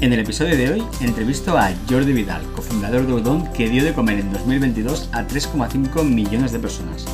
[0.00, 3.92] En el episodio de hoy entrevisto a Jordi Vidal, cofundador de Udon, que dio de
[3.92, 7.04] comer en 2022 a 3,5 millones de personas.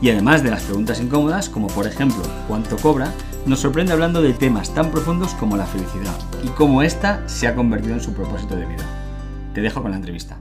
[0.00, 3.14] Y además de las preguntas incómodas, como por ejemplo cuánto cobra,
[3.46, 7.54] nos sorprende hablando de temas tan profundos como la felicidad y cómo ésta se ha
[7.54, 9.52] convertido en su propósito de vida.
[9.54, 10.40] Te dejo con la entrevista.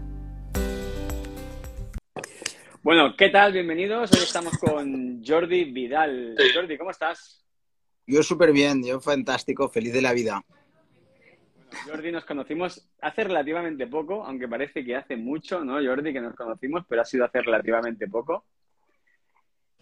[2.81, 3.53] Bueno, ¿qué tal?
[3.53, 4.11] Bienvenidos.
[4.11, 6.35] Hoy estamos con Jordi Vidal.
[6.55, 7.45] Jordi, ¿cómo estás?
[8.07, 10.43] Yo súper bien, yo fantástico, feliz de la vida.
[11.85, 16.35] Jordi, nos conocimos hace relativamente poco, aunque parece que hace mucho, ¿no, Jordi, que nos
[16.35, 18.45] conocimos, pero ha sido hace relativamente poco.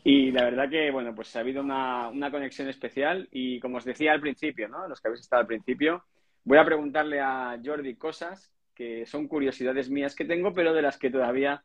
[0.04, 4.14] Y la verdad que, bueno, pues ha habido una, conexión especial y como os decía
[4.14, 4.88] al principio, ¿no?
[4.88, 6.06] Los que habéis estado al principio,
[6.44, 10.98] voy a preguntarle a Jordi cosas que son curiosidades mías que tengo, pero de las
[10.98, 11.64] que todavía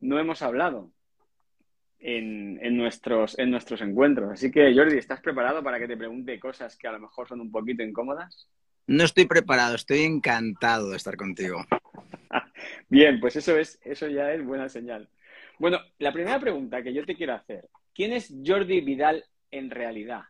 [0.00, 0.90] no hemos hablado
[1.98, 4.30] en, en, nuestros, en nuestros encuentros.
[4.30, 7.40] Así que, Jordi, ¿estás preparado para que te pregunte cosas que a lo mejor son
[7.40, 8.48] un poquito incómodas?
[8.88, 11.64] No estoy preparado, estoy encantado de estar contigo.
[12.88, 15.10] Bien, pues eso es, eso ya es buena señal.
[15.58, 20.22] Bueno, la primera pregunta que yo te quiero hacer, ¿quién es Jordi Vidal en realidad?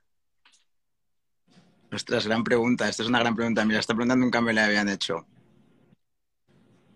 [1.93, 2.89] Ostras, gran pregunta.
[2.89, 3.65] Esta es una gran pregunta.
[3.65, 5.25] Mira, esta pregunta nunca me la habían hecho.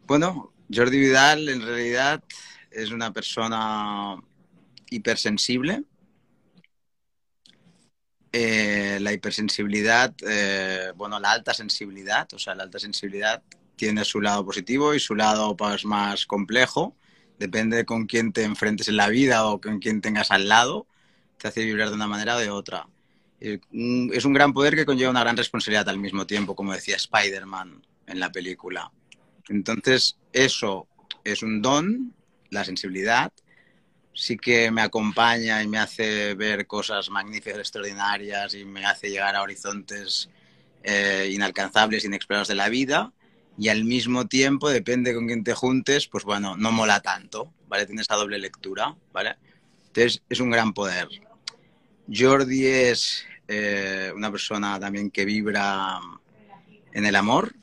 [0.05, 2.25] Bueno, Jordi Vidal en realidad
[2.73, 4.17] es una persona
[4.91, 5.85] hipersensible
[8.33, 13.43] eh, la hipersensibilidad, eh, bueno, la alta sensibilidad, o sea, la alta sensibilidad
[13.77, 16.97] tiene su lado positivo y su lado pues, más complejo.
[17.39, 20.87] Depende de con quién te enfrentes en la vida o con quién tengas al lado,
[21.39, 22.87] te hace vibrar de una manera o de otra.
[23.41, 23.59] Eh,
[24.13, 27.83] es un gran poder que conlleva una gran responsabilidad al mismo tiempo, como decía Spider-Man
[28.07, 28.91] en la película.
[29.49, 30.87] Entonces, eso
[31.25, 32.15] es un don,
[32.51, 33.33] la sensibilidad,
[34.15, 39.37] sí que me acompaña y me hace ver cosas magníficas, extraordinarias y me hace llegar
[39.37, 40.29] a horizontes
[40.83, 43.13] eh, inalcanzables, inexplorados de la vida.
[43.59, 47.87] Y al mismo tiempo, depende con quién te juntes, pues bueno, no mola tanto, ¿vale?
[47.87, 49.37] Tienes esa doble lectura, ¿vale?
[49.89, 51.09] Entonces, es un gran poder.
[52.13, 56.01] Jordi es eh, una persona también que vibra
[56.93, 57.55] en el amor,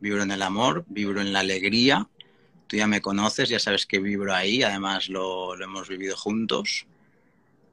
[0.00, 2.08] vibro en el amor, vibro en la alegría,
[2.68, 6.86] tú ya me conoces, ya sabes que vibro ahí, además lo, hemos vivido juntos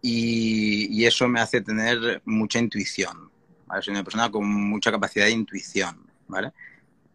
[0.01, 3.29] y, eso me hace tener mucha intuición.
[3.81, 6.05] Soy una persona con mucha capacidad de intuición.
[6.27, 6.51] ¿vale?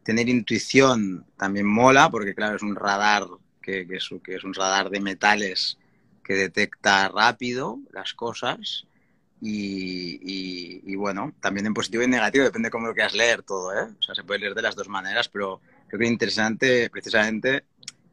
[0.05, 3.27] Tener intuición también mola porque, claro, es un radar
[3.63, 5.79] que, que, es, que es un radar de metales
[6.23, 8.87] que detecta rápido las cosas.
[9.43, 13.43] Y, y, bueno, también en positivo y en negativo, depende de cómo lo quieras leer
[13.43, 13.89] todo, ¿eh?
[13.99, 17.65] O sea, se puede leer de las dos maneras, pero creo que lo interesante precisamente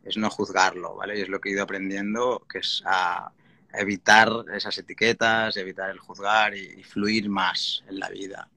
[0.07, 1.18] es no juzgarlo, ¿vale?
[1.18, 3.31] Y es lo que he ido aprendiendo, que es a
[3.73, 8.50] evitar esas etiquetas, evitar el juzgar y, fluir más en la vida.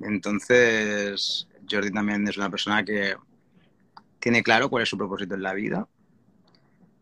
[0.00, 3.16] Entonces, Jordi también es una persona que
[4.18, 5.88] tiene claro cuál es su propósito en la vida.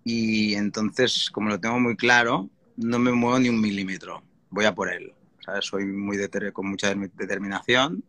[0.04, 4.74] Y entonces, como lo tengo muy claro, no me muevo ni un milímetro, voy a
[4.74, 5.12] por él.
[5.44, 5.64] ¿sabes?
[5.64, 6.18] Soy muy
[6.52, 8.04] con mucha determinación,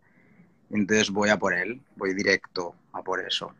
[0.71, 3.53] entonces voy a por él, voy directo a por eso.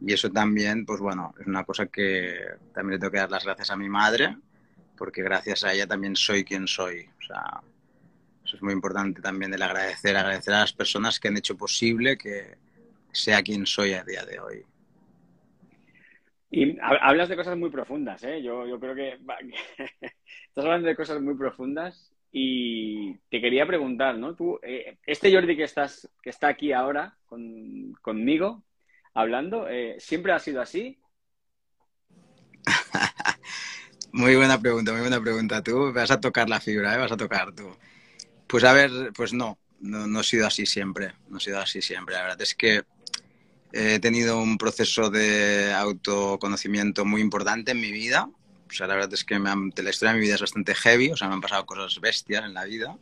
[0.00, 2.34] Y eso también, pues bueno, es una cosa que
[2.72, 4.36] también le tengo que dar las gracias a mi madre,
[4.96, 7.06] porque gracias a ella también soy quien soy.
[7.18, 7.60] O sea,
[8.44, 12.16] eso es muy importante también el agradecer, agradecer a las personas que han hecho posible
[12.16, 12.56] que
[13.12, 14.64] sea quien soy a día de hoy.
[16.50, 18.42] Y hablas de cosas muy profundas, ¿eh?
[18.42, 19.10] Yo, yo creo que
[20.48, 24.34] estás hablando de cosas muy profundas y te quería preguntar, ¿no?
[24.34, 28.64] Tú, eh, este Jordi que estás, que está aquí ahora con, conmigo,
[29.14, 30.98] hablando, eh, ¿siempre ha sido así?
[34.12, 35.62] muy buena pregunta, muy buena pregunta.
[35.62, 36.98] Tú vas a tocar la fibra, ¿eh?
[36.98, 37.76] vas a tocar tú.
[38.46, 41.82] Pues a ver, pues no, no, no he sido así siempre, no he sido así
[41.82, 42.14] siempre.
[42.14, 42.84] La verdad es que
[43.72, 48.28] he tenido un proceso de autoconocimiento muy importante en mi vida.
[48.68, 51.10] O sea, la verdad es que me la historia de mi vida es bastante heavy,
[51.10, 52.96] o sea, me han pasado cosas bestias en la vida.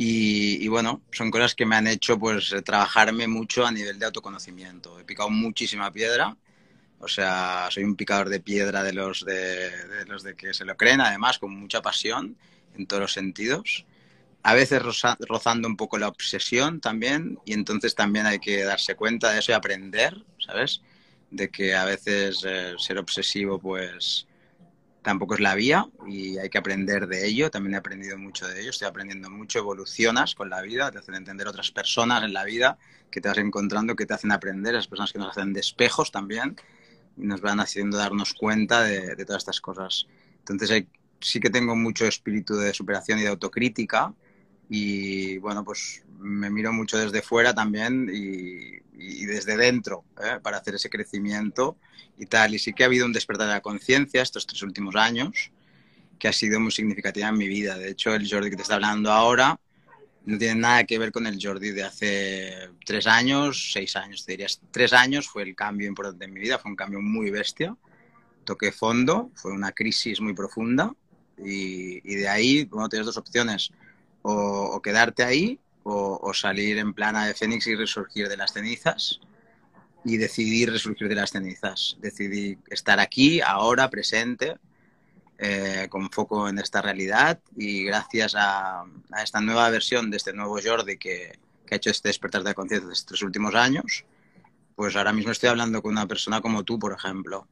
[0.00, 5.00] Y, bueno, son cosas que me han hecho pues trabajarme mucho a nivel de autoconocimiento.
[5.00, 6.36] He picado muchísima piedra,
[7.00, 9.72] o sea, soy un picador de piedra de los de,
[10.06, 12.36] los de que se lo creen, además, con mucha pasión
[12.76, 13.86] en todos los sentidos.
[14.44, 14.80] A veces
[15.18, 19.50] rozando un poco la obsesión también, y entonces también hay que darse cuenta de eso
[19.50, 20.80] y aprender, ¿sabes?
[21.30, 24.27] de que a veces eh, ser obsesivo pues
[25.02, 27.50] tampoco es la vía y hay que aprender de ello.
[27.50, 31.14] También he aprendido mucho de ello, estoy aprendiendo mucho, evolucionas con la vida, te hacen
[31.14, 32.78] entender otras personas en la vida
[33.10, 36.10] que te vas encontrando, que te hacen aprender, las personas que nos hacen de espejos
[36.10, 36.56] también
[37.16, 40.06] y nos van haciendo darnos cuenta de, todas estas cosas.
[40.40, 40.84] Entonces
[41.20, 44.14] sí que tengo mucho espíritu de superación y de autocrítica
[44.68, 50.38] y bueno, pues me miro mucho desde fuera también y, y desde dentro ¿eh?
[50.42, 51.76] para hacer ese crecimiento
[52.18, 52.54] y tal.
[52.54, 55.52] Y sí que ha habido un despertar de la conciencia estos tres últimos años
[56.18, 57.78] que ha sido muy significativa en mi vida.
[57.78, 59.58] De hecho, el Jordi que te está hablando ahora
[60.24, 64.32] no tiene nada que ver con el Jordi de hace tres años, seis años, te
[64.32, 64.60] dirías.
[64.70, 67.76] Tres años fue el cambio importante en mi vida, fue un cambio muy bestia.
[68.44, 70.92] Toqué fondo, fue una crisis muy profunda
[71.38, 73.70] y, y de ahí, bueno, tienes dos opciones,
[74.28, 78.52] o, o quedarte ahí o, o, salir en plana de Fénix y resurgir de las
[78.52, 79.20] cenizas.
[80.04, 84.56] Y decidir resurgir de las cenizas, decidir estar aquí, ahora, presente,
[85.38, 87.40] eh, con foco en esta realidad.
[87.56, 91.90] Y gracias a, a, esta nueva versión de este nuevo Jordi que, que ha hecho
[91.90, 94.04] este despertar de conciencia estos últimos años,
[94.76, 97.46] pues ahora mismo estoy hablando con una persona como tú, por ejemplo,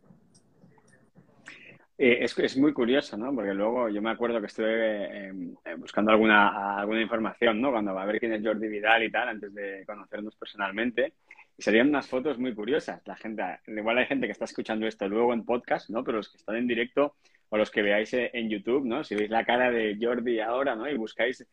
[1.99, 3.35] eh, es, es, muy curioso, ¿no?
[3.35, 5.33] Porque luego yo me acuerdo que estuve eh,
[5.79, 7.71] buscando alguna, alguna información, ¿no?
[7.71, 11.15] Cuando va a ver quién es Jordi Vidal y tal, antes de conocernos personalmente.
[11.57, 13.01] Y salían unas fotos muy curiosas.
[13.07, 16.05] La gente, igual hay gente que está escuchando esto luego en podcast, ¿no?
[16.05, 17.17] Pero los que están en directo
[17.49, 19.03] o los que veáis en YouTube, ¿no?
[19.03, 20.89] Si veis la cara de Jordi ahora, ¿no?
[20.91, 21.47] Y buscáis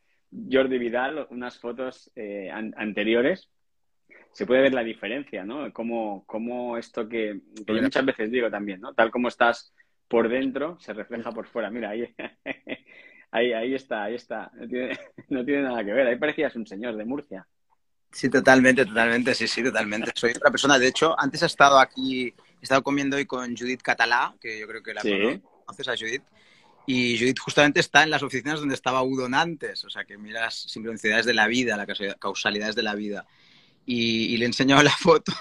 [0.52, 3.50] Jordi Vidal, unas fotos eh, an anteriores,
[4.34, 5.72] se puede ver la diferencia, ¿no?
[5.72, 8.94] Cómo, cómo esto que, que yo muchas veces digo también, ¿no?
[8.94, 9.74] Tal como estás
[10.08, 11.70] por dentro se refleja por fuera.
[11.70, 12.14] Mira, ahí,
[13.32, 14.52] ahí, ahí está, ahí está.
[14.54, 16.08] No tiene, no tiene, nada que ver.
[16.08, 17.48] Ahí parecías un señor de Murcia.
[18.12, 20.12] Sí, totalmente, totalmente, sí, sí, totalmente.
[20.14, 20.78] Soy otra persona.
[20.78, 24.68] De hecho, antes he estado aquí, he estado comiendo hoy con Judith Catalá, que yo
[24.68, 25.42] creo que la sí.
[25.66, 26.24] conoces a Judith.
[26.86, 30.54] Y Judith justamente está en las oficinas donde estaba Udon antes, o sea que miras
[30.68, 31.88] sincronicidades de la vida, las
[32.20, 33.26] causalidades de la vida.
[33.86, 35.34] Y, y le he enseñado la foto,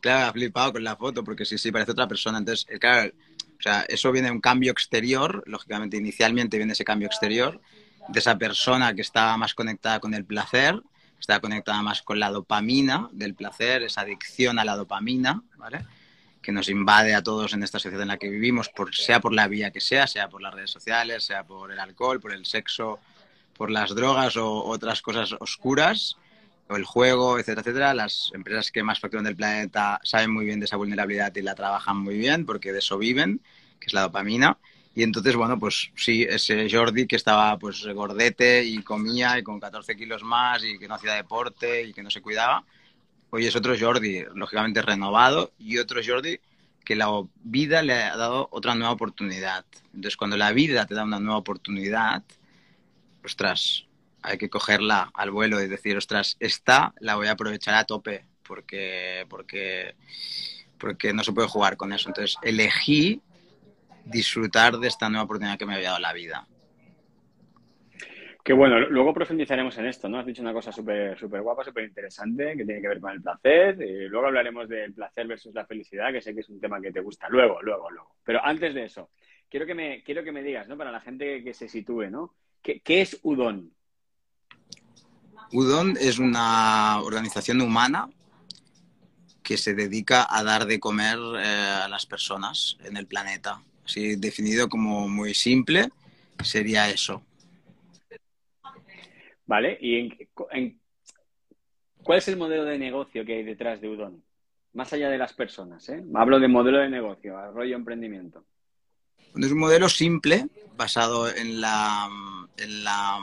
[0.00, 2.38] claro, ha flipado con la foto, porque sí, sí, parece otra persona.
[2.38, 3.12] Entonces, claro,
[3.62, 7.60] o sea, eso viene de un cambio exterior, lógicamente inicialmente viene ese cambio exterior,
[8.08, 10.82] de esa persona que estaba más conectada con el placer,
[11.20, 15.86] estaba conectada más con la dopamina del placer, esa adicción a la dopamina, ¿vale?
[16.42, 19.32] que nos invade a todos en esta sociedad en la que vivimos, por, sea por
[19.32, 22.44] la vía que sea, sea por las redes sociales, sea por el alcohol, por el
[22.44, 22.98] sexo,
[23.56, 26.16] por las drogas o otras cosas oscuras,
[26.68, 27.94] o el juego, etcétera, etcétera.
[27.94, 31.54] Las empresas que más facturan del planeta saben muy bien de esa vulnerabilidad y la
[31.54, 33.40] trabajan muy bien porque de eso viven,
[33.80, 34.58] que es la dopamina.
[34.94, 39.58] Y entonces, bueno, pues sí, ese Jordi que estaba pues gordete y comía y con
[39.58, 42.64] 14 kilos más y que no hacía deporte y que no se cuidaba,
[43.30, 46.38] hoy es otro Jordi, lógicamente renovado, y otro Jordi
[46.84, 47.08] que la
[47.42, 49.64] vida le ha dado otra nueva oportunidad.
[49.86, 52.22] Entonces, cuando la vida te da una nueva oportunidad,
[53.24, 53.86] ostras,
[54.22, 58.24] hay que cogerla al vuelo y decir, ostras, esta la voy a aprovechar a tope
[58.42, 59.94] porque, porque,
[60.78, 62.08] porque no se puede jugar con eso.
[62.08, 63.20] Entonces, elegí
[64.04, 66.46] disfrutar de esta nueva oportunidad que me había dado la vida.
[68.44, 70.18] Qué bueno, luego profundizaremos en esto, ¿no?
[70.18, 73.22] Has dicho una cosa súper super guapa, súper interesante, que tiene que ver con el
[73.22, 73.80] placer.
[73.80, 76.90] Y luego hablaremos del placer versus la felicidad, que sé que es un tema que
[76.90, 77.28] te gusta.
[77.28, 78.16] Luego, luego, luego.
[78.24, 79.10] Pero antes de eso,
[79.48, 80.76] quiero que me, quiero que me digas, ¿no?
[80.76, 82.34] Para la gente que se sitúe, ¿no?
[82.60, 83.70] ¿Qué, qué es Udon?
[85.52, 88.08] Udon es una organización humana
[89.42, 93.62] que se dedica a dar de comer eh, a las personas en el planeta.
[93.84, 95.90] Así definido como muy simple,
[96.42, 97.22] sería eso.
[99.44, 100.18] Vale, ¿y en,
[100.52, 100.80] en,
[102.02, 104.24] cuál es el modelo de negocio que hay detrás de Udon?
[104.72, 106.02] Más allá de las personas, ¿eh?
[106.14, 108.46] Hablo de modelo de negocio, rollo emprendimiento.
[109.36, 112.08] Es un modelo simple, basado en la,
[112.56, 113.18] en la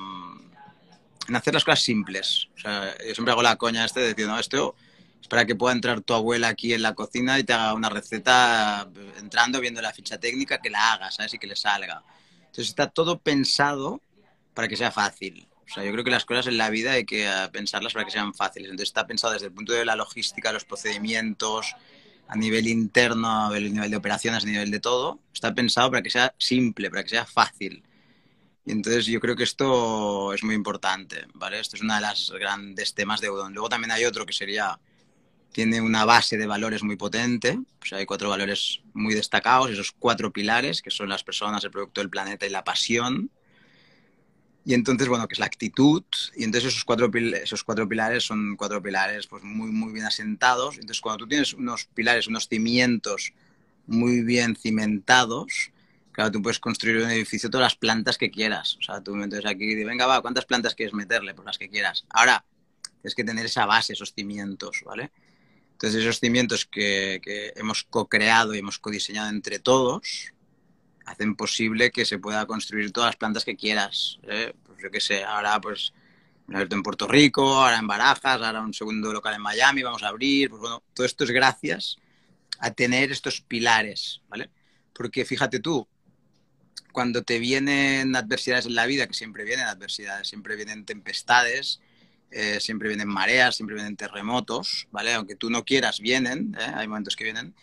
[1.30, 2.50] en hacer las cosas simples.
[2.58, 4.76] O sea, yo siempre hago la coña este de decir, no, esto
[5.22, 7.90] es para que pueda entrar tu abuela aquí en la cocina y te haga una
[7.90, 11.34] receta entrando, viendo la ficha técnica, que la haga, ¿sabes?
[11.34, 12.04] Y que le salga.
[12.40, 14.02] Entonces está todo pensado
[14.54, 15.48] para que sea fácil.
[15.70, 18.12] O sea, yo creo que las cosas en la vida hay que pensarlas para que
[18.12, 18.72] sean fáciles.
[18.72, 21.76] Entonces está pensado desde el punto de la logística, los procedimientos,
[22.28, 25.20] a nivel interno, a nivel de operaciones, a nivel de todo.
[25.32, 27.84] Está pensado para que sea simple, para que sea fácil.
[28.66, 31.60] Y entonces yo creo que esto es muy importante, ¿vale?
[31.60, 33.54] Esto es uno de los grandes temas de Udon.
[33.54, 34.80] Luego también hay otro que sería,
[35.52, 39.92] tiene una base de valores muy potente, o sea, hay cuatro valores muy destacados, esos
[39.92, 43.32] cuatro pilares, que son las personas, el producto, el planeta y la pasión.
[44.66, 46.04] Y entonces, bueno, que es la actitud.
[46.36, 47.10] Y entonces esos cuatro,
[47.42, 50.76] esos cuatro pilares son cuatro pilares pues muy, muy bien asentados.
[50.76, 53.34] Entonces, cuando tú tienes unos pilares, unos cimientos
[53.88, 55.72] muy bien cimentados,
[56.20, 58.76] claro, tú puedes construir un edificio todas las plantas que quieras.
[58.78, 61.34] O sea, tú me metes aquí y venga, va, ¿cuántas plantas quieres meterle?
[61.34, 62.06] Pues las que quieras.
[62.10, 62.44] Ahora,
[63.02, 65.12] tienes que tener esa base, esos cimientos, ¿vale?
[65.72, 70.34] Entonces, esos cimientos que, que hemos co-creado y hemos codiseñado entre todos,
[71.06, 74.20] hacen posible que se pueda construir todas las plantas que quieras.
[74.24, 74.54] ¿eh?
[74.66, 75.94] Pues yo qué sé, ahora pues
[76.50, 80.50] en Puerto Rico, ahora en Barajas, ahora un segundo local en Miami, vamos a abrir.
[80.50, 81.96] Pues bueno, todo esto es gracias
[82.60, 84.50] a tener estos pilares, ¿vale?
[84.92, 85.88] Porque fíjate tú,
[87.00, 91.80] cuando te vienen adversidades en la vida, que siempre vienen adversidades, siempre vienen tempestades,
[92.30, 95.14] eh, siempre vienen mareas, siempre vienen terremotos, ¿vale?
[95.14, 96.74] Aunque tú no quieras, vienen, ¿eh?
[96.76, 97.56] hay momentos que vienen.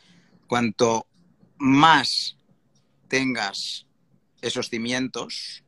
[0.47, 1.07] Cuanto
[1.59, 2.39] más
[3.09, 3.85] tengas
[4.41, 5.65] esos cimientos,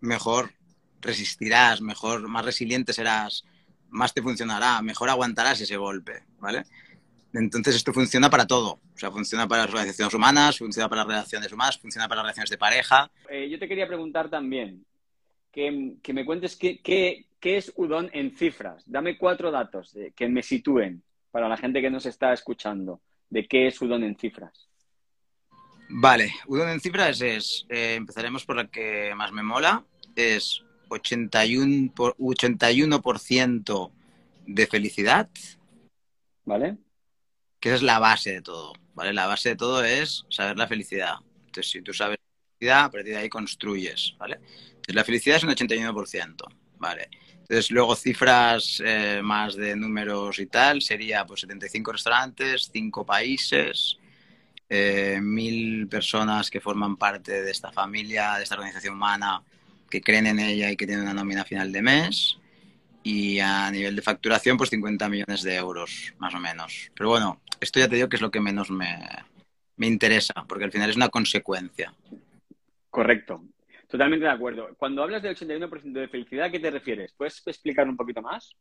[0.00, 0.54] mejor
[1.00, 3.44] resistirás, mejor, más resiliente serás,
[3.90, 6.64] más te funcionará, mejor aguantarás ese golpe, ¿vale?
[7.32, 11.08] Entonces esto funciona para todo, o sea, funciona para las organizaciones humanas, funciona para las
[11.08, 13.08] relaciones humanas, funciona para las relaciones de pareja.
[13.30, 14.84] Eh, yo te quería preguntar también
[15.52, 18.82] que, que me cuentes qué, qué, qué, es Udon en cifras.
[18.86, 23.00] Dame cuatro datos que me sitúen para la gente que nos está escuchando
[23.30, 24.68] de qué es Udon en cifras.
[25.88, 29.84] Vale, Udon en cifras es, eh, empezaremos por la que más me mola,
[30.16, 33.00] es 81%, por, 81
[34.44, 35.30] de felicidad.
[36.44, 36.78] ¿Vale?
[37.60, 39.12] Que es la base de todo, ¿vale?
[39.12, 41.14] La base de todo es saber la felicidad.
[41.46, 44.40] Entonces, si tú sabes la felicidad, a partir de ahí construyes, ¿vale?
[44.70, 46.34] Entonces, la felicidad es un 81%,
[46.78, 47.08] ¿vale?
[47.32, 53.98] Entonces, luego cifras eh, más de números y tal, sería pues 75 restaurantes, 5 países,
[54.68, 59.44] eh, mil personas que forman parte de esta familia, de esta organización humana,
[59.88, 62.36] que creen en ella y que tienen una nómina final de mes.
[63.02, 66.90] Y a nivel de facturación, pues 50 millones de euros, más o menos.
[66.94, 68.98] Pero bueno, esto ya te digo que es lo que menos me,
[69.76, 71.94] me interesa, porque al final es una consecuencia.
[72.90, 73.44] Correcto.
[73.88, 74.68] Totalmente de acuerdo.
[74.76, 77.14] Cuando hablas del 81% de felicidad, ¿a qué te refieres?
[77.16, 78.54] ¿Puedes explicar un poquito más?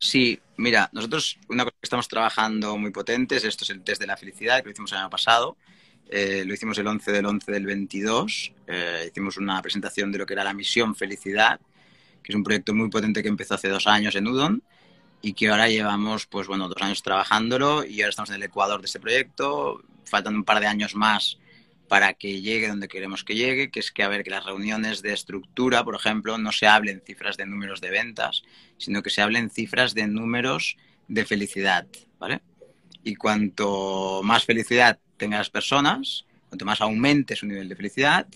[0.00, 4.00] Sí, mira, nosotros una cosa que estamos trabajando muy potente es esto, es el test
[4.00, 5.56] de la felicidad, que lo hicimos el año pasado.
[6.08, 8.52] Eh, lo hicimos el 11 del 11 del 22.
[8.66, 11.60] Eh, hicimos una presentación de lo que era la misión Felicidad,
[12.28, 14.62] que es un proyecto muy potente que empezó hace dos años en Udon
[15.22, 18.82] y que ahora llevamos, pues bueno, dos años trabajándolo y ahora estamos en el Ecuador
[18.82, 19.82] de este proyecto.
[20.04, 21.38] Faltan un par de años más
[21.88, 25.00] para que llegue donde queremos que llegue, que es que, a ver, que las reuniones
[25.00, 28.42] de estructura, por ejemplo, no se hablen cifras de números de ventas,
[28.76, 30.76] sino que se hablen cifras de números
[31.08, 31.86] de felicidad,
[32.18, 32.42] ¿vale?
[33.04, 38.26] Y cuanto más felicidad tengan las personas, cuanto más aumente su nivel de felicidad,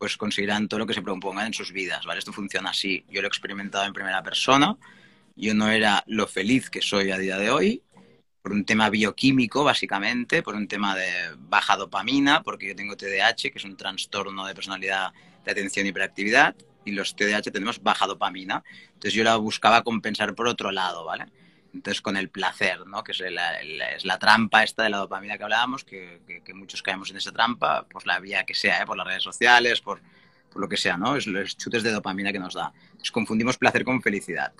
[0.00, 2.20] pues conseguirán todo lo que se propongan en sus vidas, ¿vale?
[2.20, 3.04] Esto funciona así.
[3.10, 4.74] Yo lo he experimentado en primera persona.
[5.36, 7.82] Yo no era lo feliz que soy a día de hoy,
[8.40, 13.50] por un tema bioquímico, básicamente, por un tema de baja dopamina, porque yo tengo TDAH,
[13.50, 15.12] que es un trastorno de personalidad
[15.44, 18.64] de atención y hiperactividad, y los TDAH tenemos baja dopamina.
[18.86, 21.26] Entonces yo la buscaba compensar por otro lado, ¿vale?
[21.72, 23.04] Entonces con el placer, ¿no?
[23.04, 26.82] Que es la, es la trampa esta de la dopamina que hablábamos, que, que, muchos
[26.82, 28.86] caemos en esa trampa, por la vía que sea, ¿eh?
[28.86, 30.00] por las redes sociales, por,
[30.52, 31.16] por lo que sea, ¿no?
[31.16, 32.72] Es los chutes de dopamina que nos da.
[32.84, 34.52] Entonces confundimos placer con felicidad.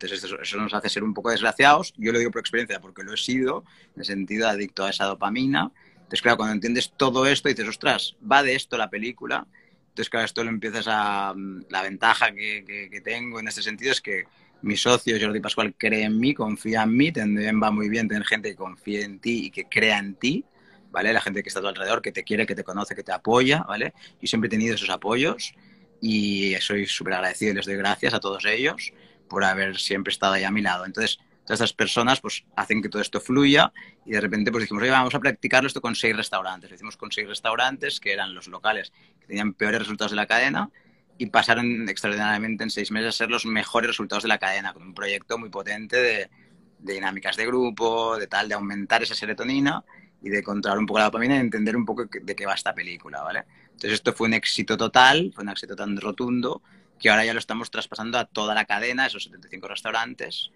[0.00, 1.92] Entonces eso, nos hace ser un poco desgraciados.
[1.96, 5.06] Yo lo digo por experiencia porque lo he sido, en el sentido adicto a esa
[5.06, 5.72] dopamina.
[5.94, 9.46] Entonces, claro, cuando entiendes todo esto, dices, ostras, va de esto la película.
[9.88, 11.34] Entonces, claro, esto lo empiezas a...
[11.34, 14.24] Mm, la ventaja que, que, tengo en este sentido es que
[14.62, 18.24] mi socio Jordi Pascual cree en mí, confía en mí, también va muy bien tener
[18.24, 20.44] gente que confíe en ti y que crea en ti,
[20.90, 21.12] ¿vale?
[21.12, 23.12] La gente que está a tu alrededor, que te quiere, que te conoce, que te
[23.12, 23.94] apoya, ¿vale?
[24.20, 25.54] Yo siempre he tenido esos apoyos
[26.00, 28.92] y soy súper agradecido y les doy gracias a todos ellos
[29.28, 30.86] por haber siempre estado ahí a mi lado.
[30.86, 33.72] Entonces, todas estas personas pues hacen que todo esto fluya
[34.04, 36.70] y de repente pues dijimos, oye, vamos a practicarlo esto con seis restaurantes.
[36.70, 40.26] Lo hicimos con seis restaurantes que eran los locales que tenían peores resultados de la
[40.26, 40.70] cadena
[41.18, 44.82] y pasaron extraordinariamente en seis meses a ser los mejores resultados de la cadena, con
[44.82, 46.30] un proyecto muy potente de,
[46.78, 49.84] dinámicas de grupo, de tal, de aumentar esa serotonina
[50.22, 52.72] y de controlar un poco la dopamina y entender un poco de qué va esta
[52.72, 53.44] película, ¿vale?
[53.64, 56.62] Entonces esto fue un éxito total, fue un éxito tan rotundo
[56.98, 60.50] que ahora ya lo estamos traspasando a toda la cadena, esos 75 restaurantes.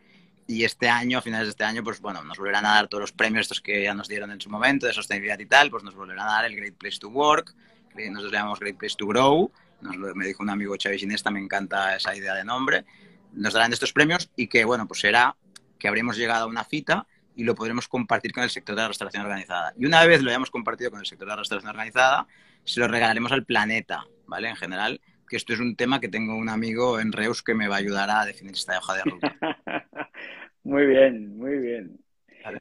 [0.48, 3.00] Y este año, a finales de este año, pues bueno, nos volverán a dar todos
[3.00, 5.84] los premios estos que ya nos dieron en su momento de sostenibilidad y tal, pues
[5.84, 7.54] nos volverán a dar el Great Place to Work,
[7.96, 9.52] que nosotros llamamos Great Place to Grow,
[9.82, 12.84] nos lo, me dijo un amigo Xavi Ginesta, me encanta esa idea de nombre,
[13.32, 15.36] nos darán estos premios y que, bueno, pues será
[15.78, 18.88] que habremos llegado a una cita y lo podremos compartir con el sector de la
[18.88, 19.72] restauración organizada.
[19.78, 22.26] Y una vez lo hayamos compartido con el sector de la restauración organizada,
[22.64, 24.48] se lo regalaremos al planeta, ¿vale?
[24.48, 27.68] En general, que esto es un tema que tengo un amigo en Reus que me
[27.68, 29.36] va a ayudar a definir esta hoja de ruta.
[30.62, 31.98] muy bien, muy bien.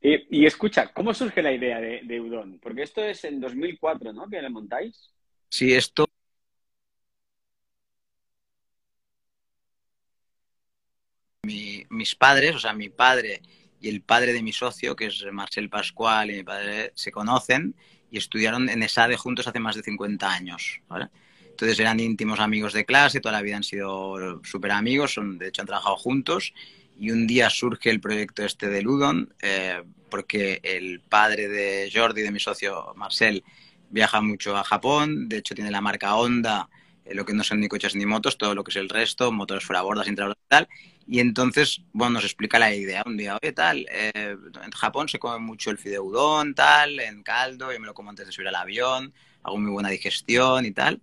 [0.02, 2.60] Y, escucha, ¿cómo surge la idea de, Udon?
[2.60, 4.30] Porque esto es en 2004, ¿no?
[4.30, 5.12] Que la montáis.
[5.50, 6.08] Sí, esto
[11.90, 13.42] mis padres, o sea, mi padre
[13.80, 17.76] y el padre de mi socio, que es Marcel Pascual, y mi padre se conocen
[18.12, 20.82] y estudiaron en ESADE juntos hace más de 50 años.
[20.88, 21.10] ¿vale?
[21.50, 25.48] Entonces eran íntimos amigos de clase, toda la vida han sido súper amigos, son, de
[25.48, 26.54] hecho han trabajado juntos
[27.00, 32.22] y un día surge el proyecto este de Ludon eh, porque el padre de Jordi,
[32.22, 33.44] de mi socio Marcel,
[33.90, 36.70] viaja mucho a Japón, de hecho tiene la marca Honda,
[37.06, 39.32] eh, lo que no son ni coches ni motos, todo lo que es el resto,
[39.32, 40.70] motores fuera bordas, intrabordas y tal.
[41.08, 45.20] Y entonces, bueno, nos explica la idea un día, oye, tal, eh, en Japón se
[45.20, 48.56] come mucho el fideudón, tal, en caldo, yo me lo como antes de subir al
[48.56, 51.02] avión, hago muy buena digestión y tal.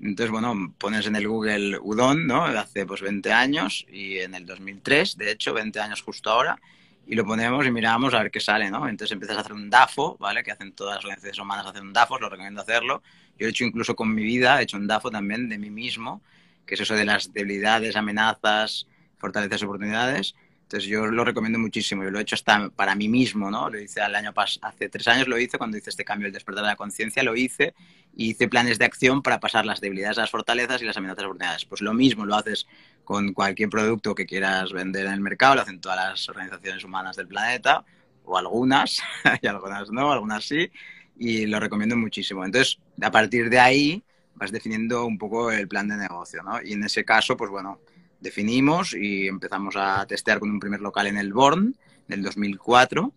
[0.00, 2.44] Entonces, bueno, pones en el Google udon, ¿no?
[2.44, 6.58] Hace pues 20 años y en el 2003, de hecho, 20 años justo ahora,
[7.06, 8.88] y lo ponemos y miramos a ver qué sale, ¿no?
[8.88, 10.42] Entonces empiezas a hacer un DAFO, ¿vale?
[10.42, 13.02] Que hacen todas las organizaciones humanas, hacen un DAFO, lo recomiendo hacerlo.
[13.38, 16.22] Yo he hecho incluso con mi vida, he hecho un DAFO también de mí mismo,
[16.66, 18.86] que es eso de las debilidades, amenazas,
[19.18, 20.34] fortalezas, oportunidades.
[20.62, 22.02] Entonces yo lo recomiendo muchísimo.
[22.02, 23.68] Yo lo he hecho hasta para mí mismo, ¿no?
[23.68, 26.32] Lo hice al año pas hace tres años lo hice cuando hice este cambio del
[26.32, 27.74] despertar de la conciencia, lo hice
[28.16, 31.18] y hice planes de acción para pasar las debilidades a las fortalezas y las amenazas
[31.18, 31.64] a las oportunidades.
[31.66, 32.66] Pues lo mismo lo haces
[33.04, 37.16] con cualquier producto que quieras vender en el mercado, lo hacen todas las organizaciones humanas
[37.16, 37.84] del planeta,
[38.24, 39.02] o algunas,
[39.42, 40.70] y algunas no, algunas sí,
[41.16, 42.44] y lo recomiendo muchísimo.
[42.44, 44.02] Entonces, a partir de ahí
[44.34, 46.60] vas definiendo un poco el plan de negocio, ¿no?
[46.62, 47.80] Y en ese caso, pues bueno,
[48.20, 51.76] definimos y empezamos a testear con un primer local en el Born,
[52.08, 53.12] del 2004,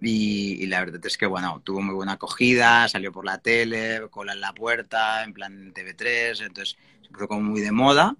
[0.00, 4.32] y, la verdad es que, bueno, tuvo muy buena acogida, salió por la tele, cola
[4.32, 8.16] en la puerta, en plan TV3, entonces se puso como muy de moda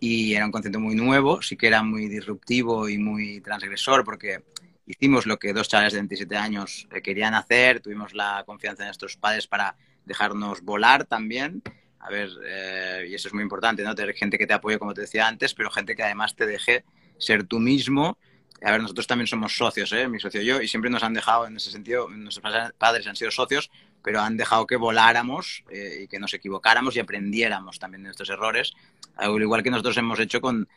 [0.00, 4.42] y era un concepto muy nuevo, sí que era muy disruptivo y muy transgresor porque
[4.86, 8.88] hicimos lo que dos chavales de 27 años eh, querían hacer, tuvimos la confianza de
[8.88, 11.62] nuestros padres para dejarnos volar también.
[11.98, 13.94] A ver, eh, y eso es muy importante, ¿no?
[13.94, 16.84] Tener gente que te apoye, como te decía antes, pero gente que además te deje
[17.18, 18.18] ser tú mismo.
[18.62, 20.06] A ver, nosotros también somos socios, ¿eh?
[20.06, 23.16] Mi socio y yo, y siempre nos han dejado, en ese sentido, nuestros padres han
[23.16, 23.70] sido socios,
[24.02, 28.28] pero han dejado que voláramos eh, y que nos equivocáramos y aprendiéramos también de nuestros
[28.28, 28.74] errores,
[29.16, 30.68] al igual que nosotros hemos hecho con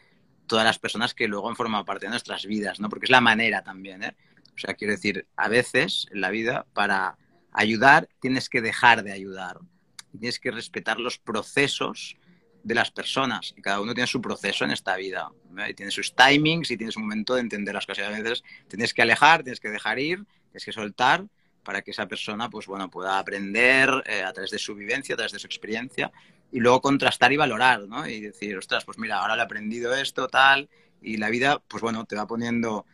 [0.47, 2.89] todas las personas que luego han formado parte de nuestras vidas, ¿no?
[2.89, 4.15] Porque es la manera también, ¿eh?
[4.55, 7.17] O sea, quiero decir, a veces en la vida para
[7.51, 9.59] ayudar tienes que dejar de ayudar,
[10.11, 12.17] tienes que respetar los procesos
[12.63, 15.29] de las personas y cada uno tiene su proceso en esta vida
[15.69, 18.07] y tiene sus timings y tiene su momento de entender las cosas.
[18.07, 21.25] a veces tienes que alejar, tienes que dejar ir, tienes que soltar
[21.63, 25.17] para que esa persona pues bueno pueda aprender eh, a través de su vivencia, a
[25.17, 26.11] través de su experiencia
[26.51, 28.07] y luego contrastar y valorar, ¿no?
[28.07, 30.69] Y decir, ostras, pues mira, ahora le he aprendido esto, tal,
[31.01, 32.85] y la vida, pues bueno, te va poniendo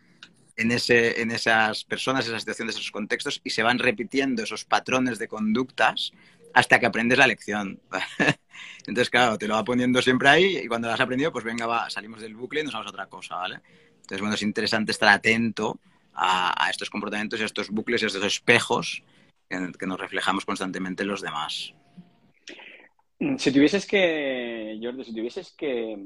[0.55, 5.19] en, ese, en esas personas, esas situaciones, esos contextos y se van repitiendo esos patrones
[5.19, 6.11] de conductas
[6.53, 7.79] hasta que aprendes la lección.
[8.85, 11.65] Entonces, claro, te lo va poniendo siempre ahí y cuando lo has aprendido, pues venga,
[11.65, 13.59] va, salimos del bucle y nos vamos a otra cosa, ¿vale?
[13.95, 15.79] Entonces, bueno, es interesante estar atento
[16.13, 19.03] a, estos comportamientos y a estos bucles y a estos espejos
[19.49, 21.73] que, nos reflejamos constantemente en los demás.
[23.38, 25.97] Si tuvieses que, Jordi, si tuvieses que,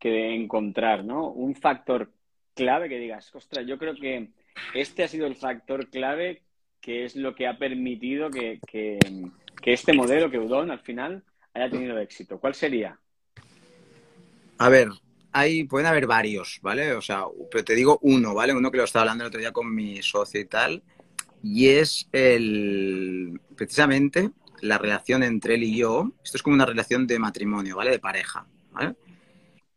[0.00, 1.30] encontrar ¿no?
[1.30, 2.12] un factor
[2.54, 4.30] clave que digas, ostras, yo creo que
[4.74, 6.42] este ha sido el factor clave
[6.80, 8.98] que es lo que ha permitido que, que,
[9.60, 12.38] que este modelo, que Udon, al final haya tenido éxito.
[12.38, 12.98] ¿Cuál sería?
[14.58, 14.88] A ver,
[15.32, 16.92] hay, pueden haber varios, ¿vale?
[16.92, 18.54] O sea, pero te digo uno, ¿vale?
[18.54, 20.82] Uno que lo estaba hablando el otro día con mi socio y tal,
[21.42, 26.12] y es el, precisamente la relación entre él y yo.
[26.22, 27.90] Esto es como una relación de matrimonio, ¿vale?
[27.90, 28.96] De pareja, ¿vale?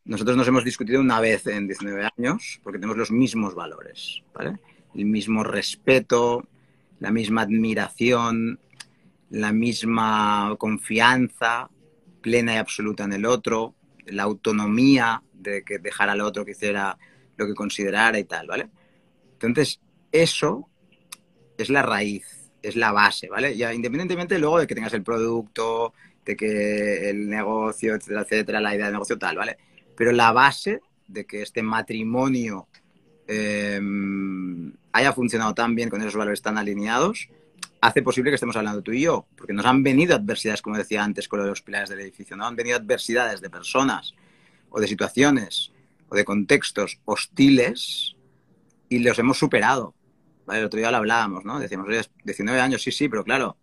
[0.06, 4.60] Nosotros nos hemos discutido una vez en 19 años porque tenemos los mismos valores, ¿vale?
[4.96, 6.48] El mismo respeto,
[7.00, 8.60] la misma admiración,
[9.30, 11.70] la misma confianza
[12.22, 16.98] plena y absoluta en el otro, la autonomía de que dejar al otro que hiciera
[17.38, 18.70] lo que considerara y tal, ¿vale?
[19.34, 19.80] Entonces,
[20.12, 20.70] eso
[21.58, 23.56] es la raíz, es la base, ¿vale?
[23.58, 25.93] Ya independientemente luego de que tengas el producto,
[26.26, 29.58] de que el negocio, etcétera, etcétera, la idea de negocio tal, ¿vale?
[29.95, 32.67] Pero la base de que este matrimonio
[33.28, 37.30] em, haya funcionado tan bien con esos valores tan alineados,
[37.82, 41.04] hace posible que estemos hablando tú y yo, porque nos han venido adversidades, como decía
[41.04, 42.45] antes, con los pilares del edificio, ¿no?
[42.45, 44.13] Han venido adversidades de personas
[44.69, 45.71] o de situaciones
[46.10, 48.15] o de contextos hostiles
[48.89, 49.95] y los hemos superado.
[50.52, 51.60] El otro día lo hablábamos, ¿no?
[51.60, 53.58] Decíamos, oye, 19 años, sí, sí, pero claro,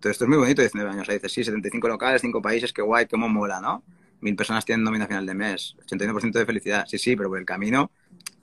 [0.00, 1.08] todo esto es muy bonito, 19 años.
[1.08, 3.82] Ahí dices, sí, 75 locales, 5 países, qué guay, cómo mola, ¿no?
[4.20, 6.86] mil personas tienen nómina final de mes, 81% de felicidad.
[6.86, 7.90] Sí, sí, pero por el camino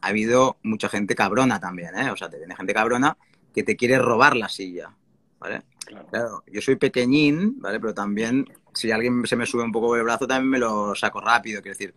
[0.02, 2.12] ha habido mucha gente cabrona también, ¿eh?
[2.12, 3.18] O sea, te viene gente cabrona
[3.54, 4.96] que te quiere robar la silla,
[5.40, 5.64] ¿vale?
[6.10, 6.44] Claro.
[6.52, 7.80] yo soy pequeñín, ¿vale?
[7.80, 11.22] Pero también, si alguien se me sube un poco el brazo, también me lo saco
[11.22, 11.94] rápido, quiero decir.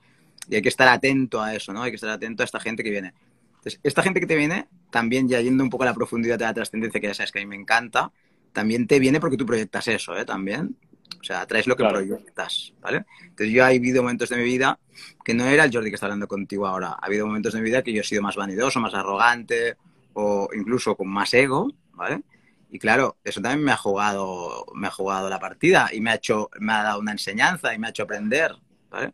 [0.48, 1.82] Y hay que estar atento a eso, ¿no?
[1.82, 3.14] Hay que estar atento a esta gente que viene.
[3.58, 6.44] Entonces, esta gente que te viene, también ya yendo un poco a la profundidad de
[6.44, 8.12] la trascendencia, que ya sabes que a mí me encanta,
[8.52, 10.24] también te viene porque tú proyectas eso, ¿eh?
[10.24, 10.76] También.
[11.20, 13.04] O sea, traes lo que proyectas, ¿vale?
[13.22, 14.78] Entonces yo he habido momentos de mi vida
[15.24, 16.90] que no era el Jordi que está hablando contigo ahora.
[16.90, 19.76] Ha habido momentos de mi vida que yo he sido más vanidoso, más arrogante
[20.12, 22.22] o incluso con más ego, ¿vale?
[22.70, 26.14] Y claro, eso también me ha jugado, me ha jugado la partida y me ha
[26.14, 28.52] hecho, me ha dado una enseñanza y me ha hecho aprender,
[28.90, 29.12] ¿vale?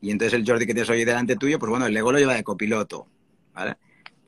[0.00, 2.34] Y entonces el Jordi que tienes hoy delante tuyo, pues bueno, el ego lo lleva
[2.34, 3.08] de copiloto,
[3.58, 3.76] ¿vale?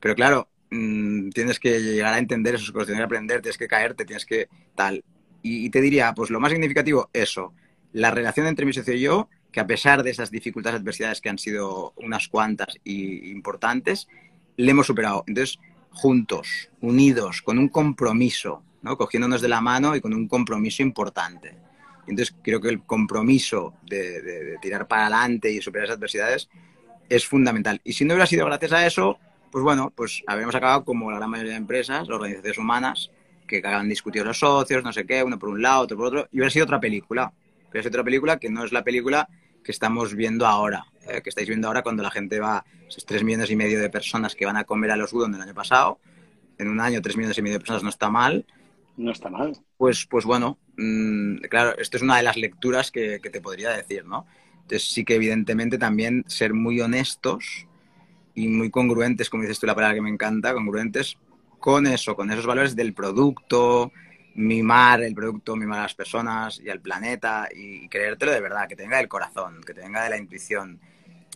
[0.00, 4.04] Pero claro, mm, tienes que llegar a entender eso, tienes que aprender, tienes que caerte,
[4.04, 5.04] tienes que tal.
[5.42, 7.54] Y, te diría, pues lo más significativo, eso,
[7.92, 11.30] la relación entre mi socio y yo, que a pesar de esas dificultades, adversidades que
[11.30, 14.06] han sido unas cuantas y importantes,
[14.56, 15.24] le hemos superado.
[15.26, 15.58] Entonces,
[15.90, 18.96] juntos, unidos, con un compromiso, ¿no?
[18.96, 21.54] cogiéndonos de la mano y con un compromiso importante.
[22.06, 26.48] Entonces, creo que el compromiso de, tirar para adelante y superar esas adversidades
[27.10, 27.80] es fundamental.
[27.84, 29.18] Y si no hubiera sido gracias a eso,
[29.50, 33.10] pues bueno, pues habríamos acabado como la gran mayoría de empresas, organizaciones humanas,
[33.46, 36.28] que han discutido los socios, no sé qué, uno por un lado, otro por otro,
[36.30, 37.32] y hubiera sido otra película.
[37.70, 39.28] Pero es otra película que no es la película
[39.62, 43.24] que estamos viendo ahora, eh, que estáis viendo ahora cuando la gente va, esos tres
[43.24, 45.98] millones y medio de personas que van a comer a los udon del año pasado,
[46.58, 48.46] en un año tres millones y medio de personas no está mal.
[48.96, 49.58] No está mal.
[49.76, 53.70] Pues, pues bueno, mm, claro, esto es una de las lecturas que, que, te podría
[53.70, 54.26] decir, ¿no?
[54.70, 57.66] Entonces sí que evidentemente también ser muy honestos
[58.36, 61.18] y muy congruentes, como dices tú la palabra que me encanta, congruentes
[61.58, 63.90] con eso, con esos valores del producto,
[64.36, 68.76] mimar el producto, mimar a las personas y al planeta y, creértelo de verdad, que
[68.76, 70.78] tenga del corazón, que tenga de la intuición,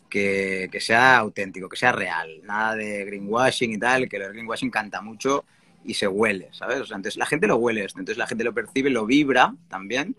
[0.08, 4.70] que, que, sea auténtico, que sea real, nada de greenwashing y tal, que el greenwashing
[4.70, 5.44] canta mucho
[5.84, 6.78] y se huele, ¿sabes?
[6.82, 10.14] O sea, entonces la gente lo huele, entonces la gente lo percibe, lo vibra también,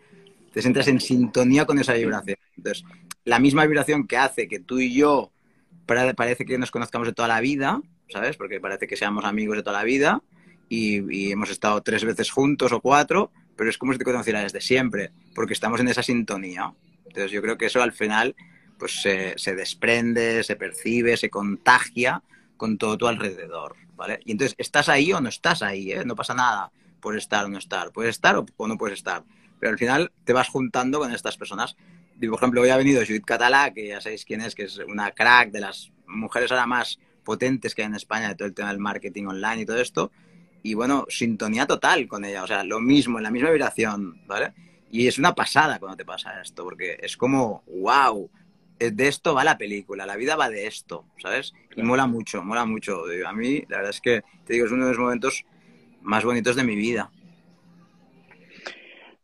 [0.51, 2.37] te entras en sintonía con esa vibración.
[2.55, 2.85] Entonces,
[3.25, 5.31] la misma vibración que hace que tú y yo
[5.85, 8.37] parece que nos conozcamos de toda la vida, ¿sabes?
[8.37, 10.21] Porque parece que seamos amigos de toda la vida,
[10.69, 14.61] y, hemos estado tres veces juntos o cuatro, pero es como si te conociera desde
[14.61, 16.73] siempre, porque estamos en esa sintonía.
[17.05, 18.35] Entonces yo creo que eso al final
[18.77, 22.21] pues se, desprende, se percibe, se contagia
[22.57, 24.19] con todo tu alrededor, ¿vale?
[24.25, 25.91] Y entonces, ¿estás ahí o no estás ahí?
[25.91, 26.03] ¿eh?
[26.05, 27.91] No pasa nada por estar o no estar.
[27.91, 29.23] Puedes estar o, no puedes estar.
[29.59, 31.77] Pero al final te vas juntando con estas personas.
[32.19, 35.11] Por ejemplo, hoy ha venido Judith Catalá, que ya sabéis quién es, que es una
[35.11, 38.69] crack de las mujeres ahora más potentes que hay en España de todo el tema
[38.69, 40.11] del marketing online y todo esto
[40.65, 44.51] y bueno, sintonía total con ella, o sea, lo mismo, en la misma vibración, ¿vale?
[44.89, 48.27] Y es una pasada cuando te pasa esto, porque es como, wow,
[48.79, 51.53] de esto va la película, la vida va de esto, ¿sabes?
[51.75, 53.03] Y mola mucho, mola mucho.
[53.27, 55.45] A mí, la verdad es que, te digo, es uno de los momentos
[56.01, 57.11] más bonitos de mi vida.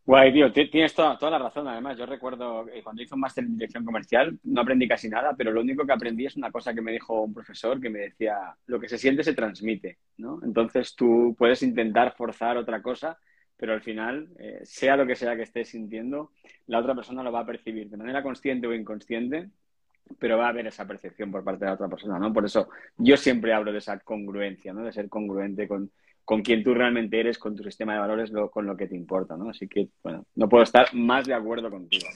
[0.04, 1.68] Guay, tío, tienes toda, toda, la razón.
[1.68, 5.36] Además, yo recuerdo que cuando hice un máster en dirección comercial, no aprendí casi nada,
[5.38, 8.00] pero lo único que aprendí es una cosa que me dijo un profesor que me
[8.00, 10.40] decía, lo que se siente se transmite, ¿no?
[10.44, 13.20] Entonces tú puedes intentar forzar otra cosa,
[13.56, 16.32] pero al final, eh, sea lo que sea que estés sintiendo,
[16.66, 19.50] la otra persona lo va a percibir de manera consciente o inconsciente,
[20.18, 22.34] pero va a haber esa percepción por parte de la otra persona, ¿no?
[22.34, 24.84] Por eso yo siempre hablo de esa congruencia, ¿no?
[24.84, 25.92] De ser congruente con,
[26.26, 29.36] con quien tú realmente eres, con tu sistema de valores, con lo que te importa,
[29.36, 29.50] ¿no?
[29.50, 32.08] Así que, bueno, no puedo estar más de acuerdo contigo.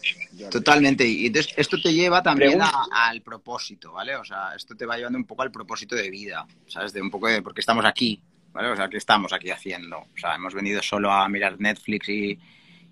[0.52, 1.06] Totalmente.
[1.08, 4.16] Y entonces esto te lleva también al propósito, ¿vale?
[4.16, 6.94] O sea, esto te va llevando un poco al propósito de vida, ¿sabes?
[6.94, 8.70] De un poco de por qué estamos aquí, ¿vale?
[8.70, 9.98] O sea, ¿qué estamos aquí haciendo?
[9.98, 12.40] O sea, hemos venido solo a mirar Netflix y,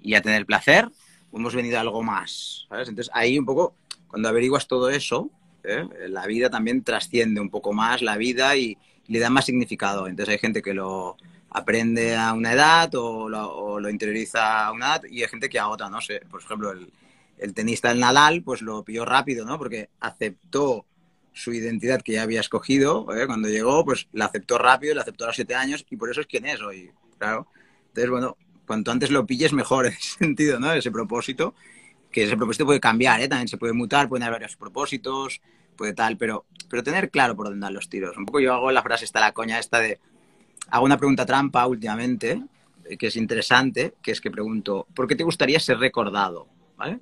[0.02, 0.90] y a tener placer,
[1.32, 2.90] o hemos venido a algo más, ¿sabes?
[2.90, 3.76] Entonces ahí un poco,
[4.08, 5.32] cuando averiguas todo eso,
[5.64, 5.88] ¿eh?
[6.10, 10.08] la vida también trasciende un poco más la vida y le da más significado.
[10.08, 11.18] Entonces hay gente que lo
[11.50, 15.68] aprende a una edad o lo, interioriza a una edad y hay gente que a
[15.68, 16.22] otra, no sé.
[16.30, 19.58] Por ejemplo, el, tenista el Nadal, pues lo pilló rápido, ¿no?
[19.58, 20.86] Porque aceptó
[21.32, 23.26] su identidad que ya había escogido ¿eh?
[23.26, 26.22] cuando llegó, pues la aceptó rápido, la aceptó a los siete años y por eso
[26.22, 27.48] es quien es hoy, claro.
[27.88, 28.38] Entonces, bueno,
[28.68, 30.72] cuanto antes lo pilles, mejor en ese sentido, ¿no?
[30.72, 31.56] Ese propósito,
[32.12, 33.28] que ese propósito puede cambiar, ¿eh?
[33.28, 35.42] También se puede mutar, pueden haber varios propósitos,
[35.74, 38.18] puede tal, pero, pero tener claro por dónde dan los tiros.
[38.18, 40.00] Un poco yo hago la frase, está la coña esta de,
[40.70, 42.42] hago una pregunta trampa últimamente,
[42.86, 46.48] eh, que es interesante, que es que pregunto, ¿por qué te gustaría ser recordado?
[46.78, 47.00] ¿Vale?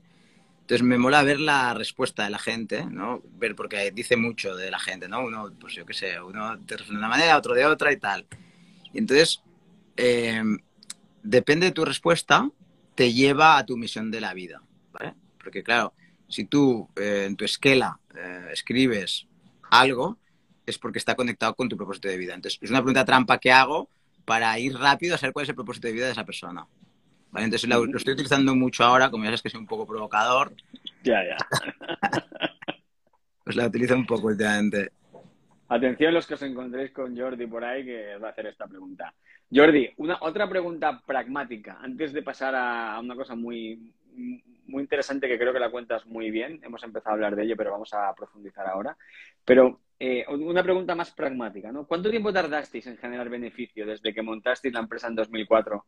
[0.62, 3.22] Entonces me mola ver la respuesta de la gente, ¿no?
[3.38, 5.24] Ver, porque dice mucho de la gente, ¿no?
[5.24, 7.98] Uno, pues yo qué sé, uno te responde de una manera, otro de otra y
[7.98, 8.26] tal.
[8.94, 9.42] Y entonces,
[9.98, 10.42] eh,
[11.24, 12.50] depende de tu respuesta,
[12.96, 15.14] te lleva a tu misión de la vida, ¿vale?
[15.44, 15.94] Porque claro,
[16.32, 19.28] si tú eh, en tu esquela eh, escribes
[19.70, 20.18] algo,
[20.66, 22.34] es porque está conectado con tu propósito de vida.
[22.34, 23.90] Entonces, es una pregunta trampa que hago
[24.26, 26.66] para ir rápido a saber cuál es el propósito de vida de esa persona.
[27.32, 27.46] ¿Vale?
[27.46, 30.54] Entonces, lo, lo estoy utilizando mucho ahora, como ya sabes que soy un poco provocador.
[31.04, 31.38] Ya, ya.
[33.44, 34.92] pues la utilizo un poco últimamente.
[35.70, 38.68] Atención los que os encontréis con Jordi por ahí que os va a hacer esta
[38.68, 39.14] pregunta.
[39.54, 45.38] Jordi, una, otra pregunta pragmática, antes de pasar a, una cosa muy, muy interesante que
[45.38, 46.60] creo que la cuentas muy bien.
[46.64, 48.98] Hemos empezado a hablar de ello, pero vamos a profundizar ahora.
[49.44, 51.86] Pero eh, una pregunta más pragmática, ¿no?
[51.86, 55.86] ¿Cuánto tiempo tardasteis en generar beneficio desde que montasteis la empresa en 2004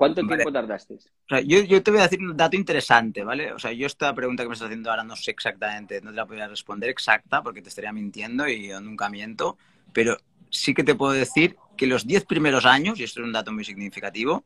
[0.00, 1.12] ¿Cuánto tiempo tardasteis?
[1.44, 3.52] yo, te voy a decir un dato interesante, ¿vale?
[3.52, 6.16] O sea, yo esta pregunta que me estás haciendo ahora no sé exactamente, no te
[6.16, 9.58] la podría responder exacta porque te estaría mintiendo y yo nunca miento,
[9.92, 10.16] pero
[10.48, 13.52] sí que te puedo decir que los 10 primeros años, y esto es un dato
[13.52, 14.42] muy significativo,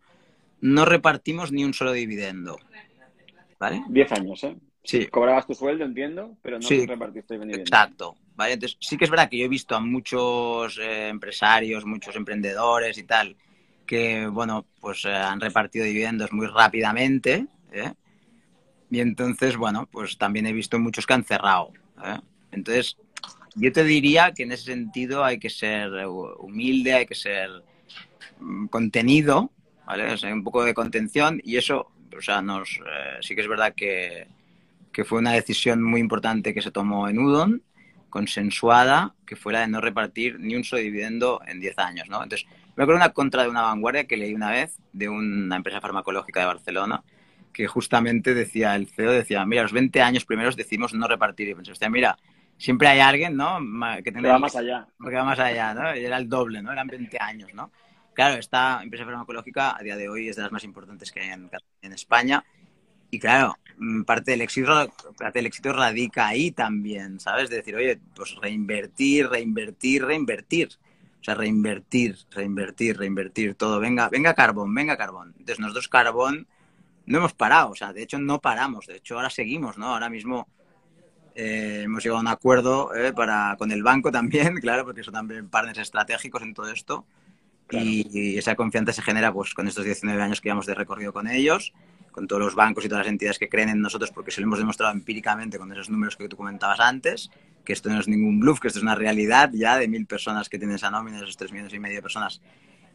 [0.65, 2.59] no repartimos ni un solo dividendo.
[3.61, 3.85] ¿Vale?
[3.87, 4.57] 10 años, ¿eh?
[4.83, 5.07] Sí.
[5.09, 7.61] Cobrabas tu sueldo, entiendo, pero no sí, repartiste dividendo.
[7.61, 8.17] Exacto.
[8.35, 8.55] ¿Vale?
[8.55, 12.97] Entonces, sí que es verdad que yo he visto a muchos eh, empresarios, muchos emprendedores
[12.97, 13.37] y tal,
[13.87, 17.47] que, bueno, pues eh, han repartido dividendos muy rápidamente.
[17.71, 17.93] ¿eh?
[18.91, 21.73] Y entonces, bueno, pues también he visto muchos que han cerrado.
[22.03, 22.19] ¿eh?
[22.53, 22.97] Entonces,
[23.55, 25.91] yo te diría que en ese sentido hay que ser
[26.39, 27.51] humilde, hay que ser
[28.41, 29.51] mm, contenido,
[29.87, 30.13] ¿vale?
[30.13, 32.81] O sea, un poco de contención y eso, o sea, nos,
[33.21, 34.27] sí que es verdad que,
[34.93, 37.63] que fue una decisión muy importante que se tomó en Udon,
[38.11, 42.23] consensuada, que fue la de no repartir ni un solo dividendo en 10 años, ¿no?
[42.23, 45.81] Entonces, me acuerdo una contra de una vanguardia que leí una vez de una empresa
[45.81, 47.03] farmacológica de Barcelona
[47.53, 51.49] que justamente decía, el CEO decía, mira, los 20 años primeros decimos no repartir.
[51.49, 52.19] Y pensé, hostia, mira,
[52.59, 53.59] siempre hay alguien, ¿no?
[54.03, 54.87] Que, va más allá.
[55.03, 55.97] Que va más allá, ¿no?
[55.97, 56.73] Y era el doble, ¿no?
[56.73, 57.71] Eran 20 años, ¿no?
[58.15, 61.31] Claro, esta empresa farmacológica a día de hoy es de las más importantes que hay
[61.31, 62.45] en, España.
[63.11, 67.51] Y claro, mm, parte del, éxito, parte del éxito radica ahí también, ¿sabes?
[67.51, 70.69] De decir, oye, pues reinvertir, reinvertir, reinvertir.
[71.21, 73.81] O sea, reinvertir, reinvertir, reinvertir todo.
[73.81, 75.35] Venga, venga carbón, venga carbón.
[75.39, 76.47] Entonces nosotros carbón
[77.07, 79.89] no hemos parado, o sea, de hecho no paramos, de hecho ahora seguimos, ¿no?
[79.89, 80.49] Ahora mismo
[81.35, 85.15] eh, hemos llegado a un acuerdo eh, para, con el banco también, claro, porque son
[85.15, 87.07] también partners estratégicos en todo esto.
[87.71, 91.29] Y, esa confianza se genera pues con estos 19 años que llevamos de recorrido con
[91.29, 91.73] ellos,
[92.13, 94.47] con todos los bancos y todas las entidades que creen en nosotros, porque se lo
[94.47, 97.31] hemos demostrado empíricamente con esos números que tú comentabas antes
[97.65, 100.49] que esto no es ningún bluff, que esto es una realidad ya de mil personas
[100.49, 102.41] que tienen esa nómina, esos tres millones y medio de personas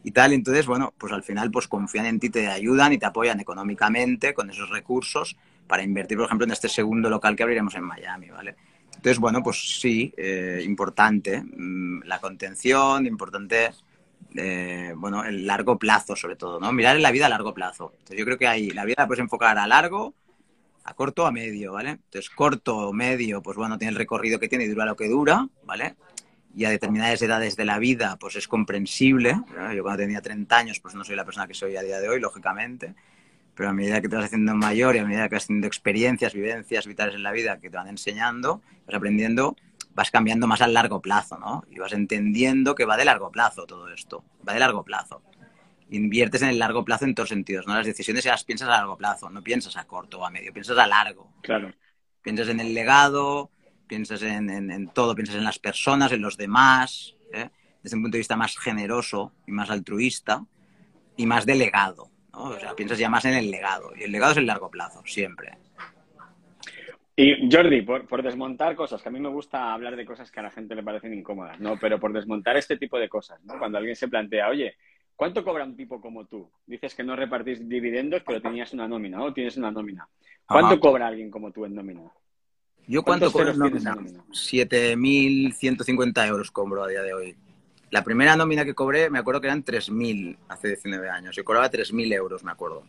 [0.04, 0.32] y tal.
[0.32, 4.32] Entonces, bueno, pues al final pues confían en ti, te ayudan y te apoyan económicamente
[4.32, 8.30] con esos recursos para invertir, por ejemplo, en este segundo local que abriremos en Miami,
[8.30, 8.56] ¿vale?
[8.86, 13.70] Entonces, bueno, pues sí, eh, importante mm, la contención, importante,
[14.36, 16.72] eh, bueno, el largo plazo sobre todo, ¿no?
[16.72, 17.92] Mirar en la vida a largo plazo.
[17.92, 20.14] Entonces, yo creo que ahí la vida la puedes enfocar a largo,
[20.84, 21.90] a corto a medio, ¿vale?
[21.90, 25.48] Entonces, corto medio, pues bueno, tiene el recorrido que tiene y dura lo que dura,
[25.64, 25.96] ¿vale?
[26.54, 29.40] Y a determinadas edades de la vida, pues es comprensible.
[29.74, 32.08] Yo cuando tenía 30 años, pues no soy la persona que soy a día de
[32.08, 32.94] hoy, lógicamente.
[33.54, 36.34] Pero a medida que te vas haciendo mayor y a medida que vas teniendo experiencias,
[36.34, 39.56] vivencias vitales en la vida que te van enseñando, vas aprendiendo,
[39.94, 41.64] vas cambiando más a largo plazo, ¿no?
[41.70, 45.22] Y vas entendiendo que va de largo plazo todo esto, va de largo plazo
[45.90, 47.74] inviertes en el largo plazo en todos sentidos, ¿no?
[47.74, 50.78] Las decisiones las piensas a largo plazo, no piensas a corto o a medio, piensas
[50.78, 51.32] a largo.
[51.42, 51.72] Claro.
[52.22, 53.50] Piensas en el legado,
[53.86, 57.50] piensas en, todo, piensas en las personas, en los demás, ¿eh?
[57.82, 60.44] desde un punto de vista más generoso y más altruista
[61.16, 62.44] y más de legado, ¿no?
[62.44, 65.02] O sea, piensas ya más en el legado y el legado es el largo plazo,
[65.06, 65.58] siempre.
[67.22, 70.40] Y Jordi, por, por, desmontar cosas, que a mí me gusta hablar de cosas que
[70.40, 71.78] a la gente le parecen incómodas, ¿no?
[71.78, 73.58] Pero por desmontar este tipo de cosas, ¿no?
[73.58, 74.76] Cuando alguien se plantea, oye,
[75.20, 76.50] ¿Cuánto cobra un tipo como tú?
[76.66, 80.08] Dices que no repartís dividendos, pero tenías una nómina, ¿o tienes una nómina?
[80.46, 82.10] ¿Cuánto cobra alguien como tú en nómina?
[82.86, 83.94] ¿Yo cuánto cobro en nómina?
[84.30, 87.36] 7.150 euros cobro a día de hoy.
[87.90, 91.36] La primera nómina que cobré, me acuerdo que eran 3.000 hace 19 años.
[91.36, 92.84] Yo cobraba 3.000 euros, me acuerdo.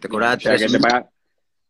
[0.00, 1.10] Te cobraba 3.000.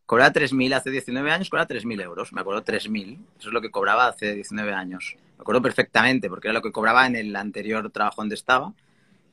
[0.08, 2.32] Cobraba 3.000 hace 19 años, cobraba 3.000 euros.
[2.32, 3.18] Me acuerdo 3.000.
[3.38, 5.18] Eso es lo que cobraba hace 19 años.
[5.36, 8.72] Me acuerdo perfectamente, porque era lo que cobraba en el anterior trabajo donde estaba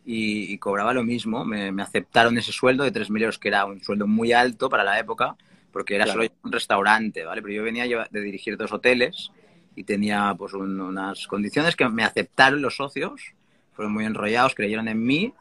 [0.06, 1.46] y, cobraba lo mismo.
[1.46, 5.00] Me, aceptaron ese sueldo de 3.000 euros, que era un sueldo muy alto para la
[5.00, 5.38] época,
[5.72, 7.42] porque era solo un restaurante, ¿vale?
[7.42, 9.32] Pero yo venía de dirigir dos hoteles
[9.78, 13.34] y tenía pues unas condiciones que me aceptaron los socios,
[13.72, 15.34] fueron muy enrollados, creyeron en mí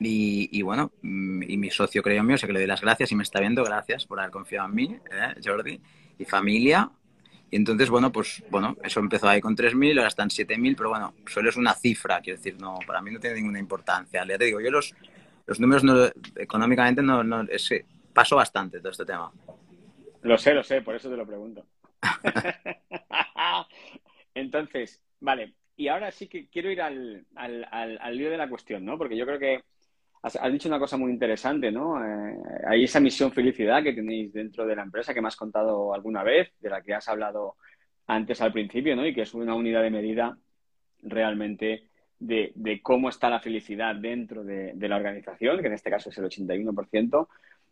[0.00, 3.12] y, bueno, mm, y mi socio creyó en mí, o que le doy las gracias
[3.12, 5.80] y me está viendo, gracias por haber confiado en mí, ¿eh, Jordi,
[6.18, 6.90] y familia,
[7.50, 11.14] y entonces, bueno, pues bueno, eso empezó ahí con 3.000, ahora están 7.000, pero bueno,
[11.26, 14.24] solo es una cifra, quiero decir, no, para mí no tiene ninguna importancia.
[14.24, 14.94] Ya te digo, yo los,
[15.46, 17.68] los números no, económicamente no, no es,
[18.14, 19.32] paso bastante todo este tema.
[20.22, 21.66] Lo sé, lo sé, por eso te lo pregunto.
[24.34, 28.96] Entonces, vale, y ahora sí que quiero ir al, al, lío de la cuestión, ¿no?
[28.96, 29.64] Porque yo creo que
[30.22, 32.04] has, dicho una cosa muy interesante, ¿no?
[32.04, 32.36] Eh,
[32.68, 36.22] hay esa misión felicidad que tenéis dentro de la empresa que me has contado alguna
[36.22, 37.56] vez, de la que has hablado
[38.06, 39.06] antes al principio, ¿no?
[39.06, 40.36] Y que es una unidad de medida
[41.02, 46.18] realmente de, cómo está la felicidad dentro de, la organización, que en este caso es
[46.18, 47.28] el 81%.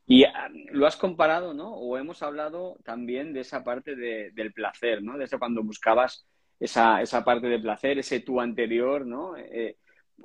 [0.07, 1.75] Y ah, lo has comparado, ¿no?
[1.75, 5.19] O hemos hablado también de esa parte del placer, ¿no?
[5.19, 6.27] De cuando buscabas
[6.59, 9.37] esa, esa parte de placer, ese tú anterior, ¿no?
[9.37, 9.77] Eh,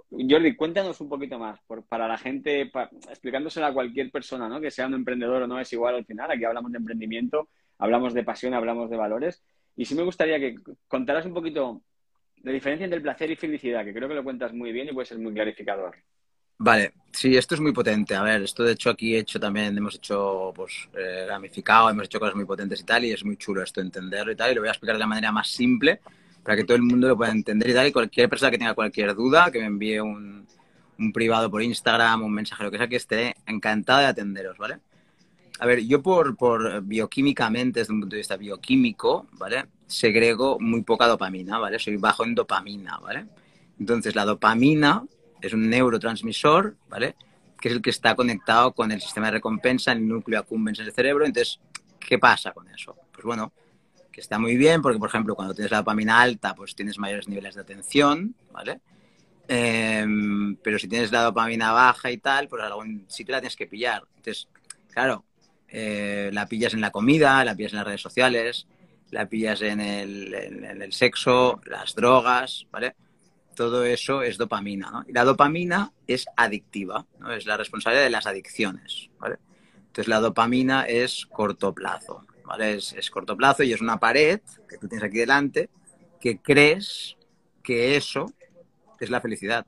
[0.10, 2.72] Jordi, cuéntanos un poquito más, para la gente,
[3.10, 4.62] explicándosela a cualquier persona, ¿no?
[4.62, 6.30] Que sea un emprendedor o no, es igual al final.
[6.32, 9.44] Aquí hablamos de emprendimiento, hablamos de pasión, hablamos de valores.
[9.76, 10.56] Y sí me gustaría que
[10.88, 11.82] contaras un poquito
[12.44, 14.94] la diferencia entre el placer y felicidad, que creo que lo cuentas muy bien y
[14.94, 15.96] puede ser muy clarificador.
[16.60, 18.16] Vale, sí, esto es muy potente.
[18.16, 22.06] A ver, esto de hecho aquí he hecho también, hemos hecho pues eh, gamificado, hemos
[22.06, 24.56] hecho cosas muy potentes y tal, y es muy chulo esto entenderlo y tal, y
[24.56, 26.00] lo voy a explicar de la manera más simple
[26.44, 27.88] para que todo el mundo lo pueda entender y tal.
[27.88, 30.46] Y cualquier persona que tenga cualquier duda, que me envíe un,
[31.00, 34.80] un privado por Instagram, un mensaje, lo que sea, que esté encantado de atenderos, ¿vale?
[35.60, 39.66] A ver, yo por, por bioquímicamente, desde un punto de vista bioquímico, ¿vale?
[39.88, 41.80] Segrego muy poca dopamina, ¿vale?
[41.80, 43.28] Soy bajo en dopamina, ¿vale?
[43.80, 45.04] Entonces, la dopamina
[45.42, 47.16] es un neurotransmisor, ¿vale?
[47.60, 50.88] Que es el que está conectado con el sistema de recompensa, el núcleo accumbens en
[50.88, 51.26] el cerebro.
[51.26, 51.60] Entonces,
[52.00, 52.96] ¿qué pasa con eso?
[53.12, 53.54] Pues bueno,
[54.14, 57.28] que está muy bien porque, por ejemplo, cuando tienes la dopamina alta, pues tienes mayores
[57.28, 58.80] niveles de atención, ¿vale?
[59.48, 63.68] Em, pero si tienes la dopamina baja y tal, pues algún sitio la tienes que
[63.68, 64.04] pillar.
[64.16, 64.48] Entonces,
[64.94, 65.26] claro,
[65.68, 68.68] eh, la pillas en la comida, la pillas en las redes sociales,
[69.10, 72.96] la pillas en el, en el sexo, las drogas, ¿vale?
[73.56, 75.04] Todo eso es dopamina, ¿no?
[75.08, 77.32] Y la dopamina es adictiva, ¿no?
[77.34, 79.38] Es la responsable de las adicciones, ¿vale?
[79.76, 82.76] Entonces la dopamina es corto plazo, ¿vale?
[82.76, 85.70] Es, corto plazo y es una pared que tú tienes aquí delante
[86.20, 87.18] que crees
[87.62, 88.32] que eso
[89.00, 89.66] es la felicidad.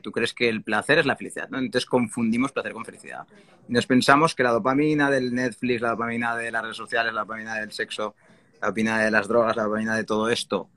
[0.00, 1.48] Tú crees que el placer es la felicidad.
[1.52, 3.26] Entonces confundimos placer con felicidad.
[3.68, 7.54] Nos pensamos que la dopamina del Netflix, la dopamina de las redes sociales, la dopamina
[7.56, 8.14] del sexo,
[8.60, 10.68] la dopamina de las drogas, la dopamina de todo esto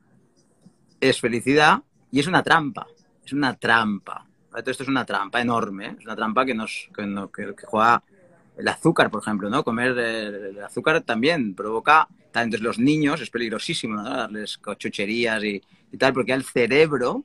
[1.00, 1.82] es felicidad
[2.12, 2.88] y es una trampa.
[3.24, 4.26] Es una trampa.
[4.56, 5.88] Esto es una trampa enorme.
[5.88, 5.96] ¿eh?
[6.00, 8.04] Es una trampa que nos que juega
[8.58, 9.64] el azúcar, por ejemplo, ¿no?
[9.64, 14.04] Comer el azúcar también provoca, entre los niños es peligrosísimo, ¿no?
[14.04, 15.62] Darles chucherías y,
[15.98, 17.24] tal, porque al cerebro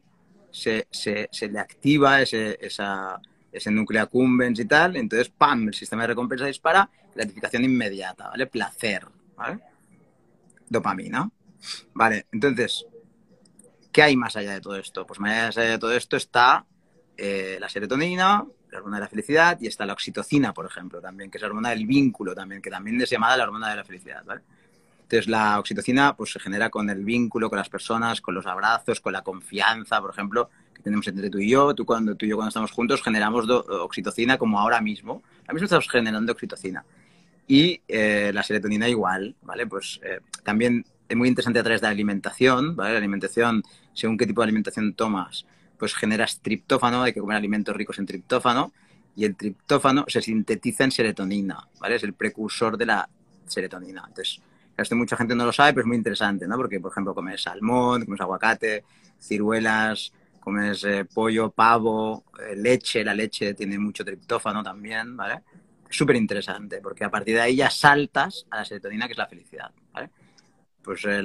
[0.51, 3.21] se, se, se le activa ese, esa,
[3.53, 8.47] ese núcleo accumbens y tal, entonces, ¡pam!, el sistema de recompensa dispara, gratificación inmediata, ¿vale?
[8.47, 9.59] Placer, ¿vale?
[10.69, 11.31] Dopamina.
[11.93, 12.87] Vale, entonces,
[13.93, 15.07] ¿qué hay más allá de todo esto?
[15.07, 16.65] Pues más allá de todo esto está
[17.23, 21.31] eh, la serotonina, la hormona de la felicidad, y está la oxitocina, por ejemplo, también,
[21.31, 23.85] que es la hormona del vínculo también, que también es llamada la hormona de la
[23.85, 24.25] felicidad.
[25.03, 29.01] Entonces la oxitocina pues se genera con el vínculo con las personas, con los abrazos,
[29.01, 31.75] con la confianza, por ejemplo, que tenemos entre tú y yo.
[31.75, 35.23] Tú cuando tú y yo cuando estamos juntos generamos oxitocina como ahora mismo.
[35.41, 36.85] Ahora mismo estamos generando oxitocina.
[37.49, 39.67] Y eh, la serotonina igual, ¿vale?
[39.67, 42.93] Pues eh, también es muy interesante a través de la alimentación, ¿vale?
[42.93, 45.45] La alimentación, según qué tipo de alimentación tomas,
[45.81, 48.73] pues generas triptófano, hay que comer alimentos ricos en triptófano,
[49.17, 51.97] y el triptófano se sintetiza en serotonina, ¿vale?
[51.97, 53.09] Es el precursor de la
[53.47, 54.05] serotonina.
[54.07, 54.41] Entonces,
[54.77, 56.57] esto mucha gente no lo sabe, pero es muy interesante, ¿no?
[56.57, 58.85] Porque, por ejemplo, comes salmón, comes aguacate,
[59.19, 65.41] ciruelas, comes eh, pollo, pavo, eh, leche, la leche tiene mucho triptófano también, ¿vale?
[65.89, 69.27] Súper interesante, porque a partir de ahí ya saltas a la serotonina, que es la
[69.27, 69.71] felicidad.
[70.83, 71.23] Pues, eh,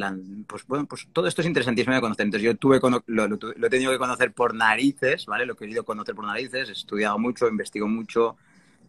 [0.47, 2.25] pues, bueno, pues todo esto es interesantísimo de conocer.
[2.25, 5.45] Entonces yo tuve lo, lo, he tenido que conocer por narices, ¿vale?
[5.45, 8.37] Lo he querido conocer por narices, he estudiado mucho, investigo mucho.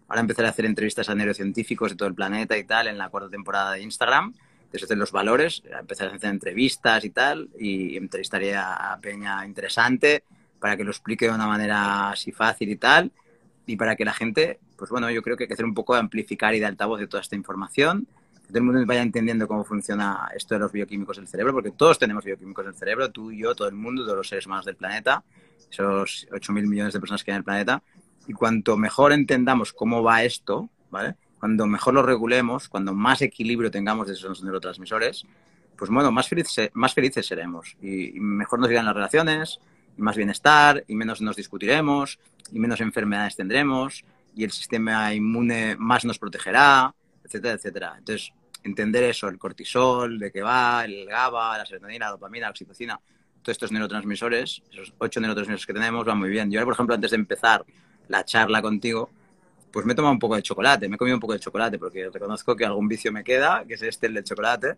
[0.08, 3.08] Ahora empezaré a hacer entrevistas a neurocientíficos de todo el planeta y tal en la
[3.08, 4.34] cuarta temporada de Instagram.
[4.72, 10.24] Desde los valores, empezaré a hacer entrevistas y tal, y entrevistaré a Peña interesante
[10.58, 13.12] para que lo explique de una manera así fácil y tal,
[13.66, 15.94] y para que la gente, pues bueno, yo creo que hay que hacer un poco
[15.94, 18.06] de amplificar y de altavoz de toda esta información
[18.46, 21.72] que todo el mundo vaya entendiendo cómo funciona esto de los bioquímicos del cerebro, porque
[21.72, 24.64] todos tenemos bioquímicos del cerebro, tú y yo, todo el mundo, todos los seres humanos
[24.64, 25.24] del planeta,
[25.70, 27.82] esos 8.000 millones de personas que hay en el planeta.
[28.28, 31.16] Y cuanto mejor entendamos cómo va esto, ¿vale?
[31.38, 35.26] Cuando mejor lo regulemos, cuando más equilibrio tengamos de esos neurotransmisores,
[35.76, 39.60] pues bueno, más felices, más felices seremos y, mejor nos irán las relaciones,
[39.96, 42.18] y más bienestar, y menos nos discutiremos,
[42.52, 46.94] y menos enfermedades tendremos, y el sistema inmune más nos protegerá,
[47.26, 47.94] etcétera, etcétera.
[47.98, 52.50] Entonces, entender eso, el cortisol, de qué va, el GABA, la serotonina, la dopamina, la
[52.50, 53.00] oxitocina,
[53.42, 56.50] todos estos neurotransmisores, esos ocho neurotransmisores que tenemos, van muy bien.
[56.50, 57.64] Yo ahora, por ejemplo, antes de empezar
[58.08, 59.10] la charla contigo,
[59.70, 61.78] pues me he tomado un poco de chocolate, me he comido un poco de chocolate,
[61.78, 64.76] porque reconozco que algún vicio me queda, que es este, el del chocolate.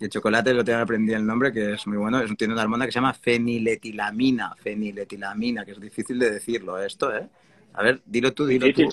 [0.00, 2.20] Y el chocolate lo tengo aprendido el nombre, que es muy bueno.
[2.20, 4.56] Es, tiene una hormona que se llama feniletilamina.
[4.56, 7.28] Feniletilamina, que es difícil de decirlo esto, ¿eh?
[7.74, 8.90] A ver, dilo tú, dilo tú.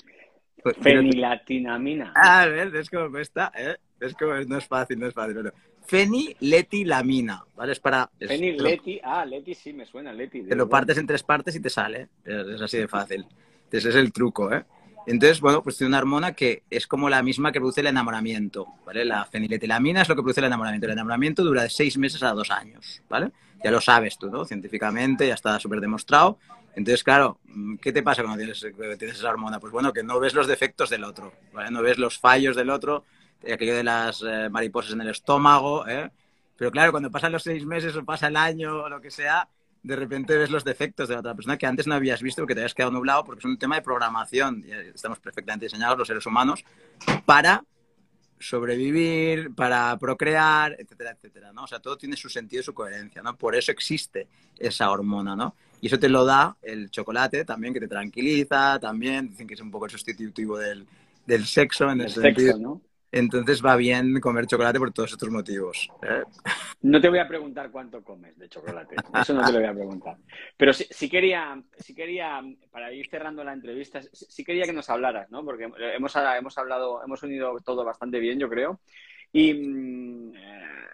[0.80, 2.12] Fenilatinamina.
[2.14, 3.76] Ah, a ver, es como está, ¿eh?
[4.00, 5.34] Es como, no es fácil, no es fácil.
[5.34, 5.52] Pero...
[5.86, 7.72] Feniletilamina, ¿vale?
[7.72, 8.10] Es para...
[8.18, 10.42] Es, Fenileti, ah, Leti sí me suena, Leti.
[10.42, 13.26] Te lo partes en tres partes y te sale, es así de fácil.
[13.64, 14.64] Entonces es el truco, ¿eh?
[15.06, 18.66] Entonces, bueno, pues tiene una hormona que es como la misma que produce el enamoramiento,
[18.84, 19.04] ¿vale?
[19.04, 20.86] La feniletilamina es lo que produce el enamoramiento.
[20.86, 23.32] El enamoramiento dura de seis meses a dos años, ¿vale?
[23.64, 24.44] Ya lo sabes tú, ¿no?
[24.44, 26.38] Científicamente ya está súper demostrado.
[26.74, 27.40] Entonces, claro,
[27.80, 28.62] ¿qué te pasa cuando tienes,
[29.16, 29.58] esa hormona?
[29.58, 31.70] Pues bueno, que no ves los defectos del otro, ¿vale?
[31.70, 33.04] No ves los fallos del otro,
[33.52, 36.10] aquello de las eh, mariposas en el estómago, ¿eh?
[36.56, 39.48] Pero claro, cuando pasan los seis meses o pasa el año o lo que sea,
[39.82, 42.54] de repente ves los defectos de la otra persona que antes no habías visto porque
[42.54, 44.64] te habías quedado nublado porque es un tema de programación.
[44.94, 46.64] Estamos perfectamente diseñados los seres humanos
[47.24, 47.64] para
[48.38, 51.64] sobrevivir, para procrear, etcétera, etcétera, ¿no?
[51.64, 53.36] O sea, todo tiene su sentido y su coherencia, ¿no?
[53.36, 55.54] Por eso existe esa hormona, ¿no?
[55.80, 59.60] Y eso te lo da el chocolate también, que te tranquiliza, también, dicen que es
[59.60, 60.86] un poco el sustitutivo del,
[61.26, 62.82] del sexo en el, sentido, ¿no?
[63.12, 65.88] Entonces va bien comer chocolate por todos estos motivos.
[66.02, 66.22] ¿eh?
[66.82, 68.94] No te voy a preguntar cuánto comes de chocolate.
[69.20, 70.16] Eso no te lo voy a preguntar.
[70.56, 75.28] Pero sí, quería, sí quería, para ir cerrando la entrevista, sí, quería que nos hablaras,
[75.30, 75.44] ¿no?
[75.44, 78.80] Porque hemos, hemos hablado, hemos unido todo bastante bien, yo creo.
[79.32, 80.88] Y mm, eh,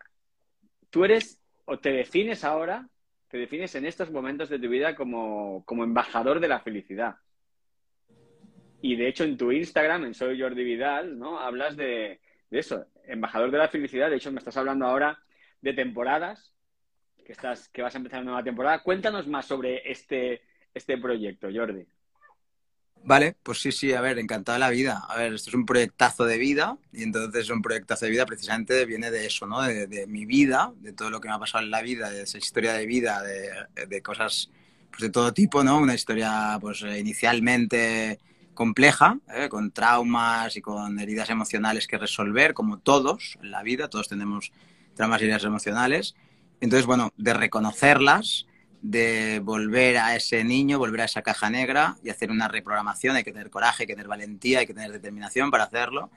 [0.89, 2.89] tú eres, o te defines ahora,
[3.29, 7.17] te defines en estos momentos de tu vida como, como embajador de la felicidad.
[8.81, 11.39] Y de hecho en tu Instagram, en Soy Jordi Vidal, ¿no?
[11.41, 12.21] Hablas de,
[12.51, 14.11] eso, embajador de la felicidad.
[14.11, 15.19] De hecho, me estás hablando ahora
[15.61, 16.55] de temporadas,
[17.25, 18.83] que, estás, que vas a empezar una nueva temporada.
[18.83, 21.85] Cuéntanos más sobre este, este proyecto, Jordi.
[23.07, 25.05] Vale, pues sí, sí, a ver, encantado de la vida.
[25.09, 28.85] A ver, esto es un proyectazo de vida y entonces un proyectazo de vida precisamente
[28.85, 29.63] viene de eso, ¿no?
[29.63, 32.39] De, mi vida, de todo lo que me ha pasado en la vida, de esa
[32.39, 34.51] historia de vida, de, de cosas
[34.91, 35.79] pues de todo tipo, ¿no?
[35.79, 38.19] Una historia pues inicialmente
[38.55, 39.49] compleja, ¿eh?
[39.49, 44.51] con traumas y con heridas emocionales que resolver, como todos en la vida, todos tenemos
[44.97, 46.17] traumas y heridas emocionales.
[46.61, 48.47] Entonces, bueno, de reconocerlas,
[48.91, 53.25] de volver a ese niño, volver a esa caja negra y hacer una reprogramación, hay
[53.25, 56.09] que tener coraje, hay que tener valentía, hay que tener determinación para hacerlo.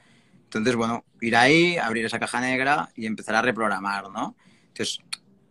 [0.44, 4.36] Entonces, bueno, ir ahí, abrir esa caja negra y empezar a reprogramar, ¿no?
[4.68, 5.00] Entonces,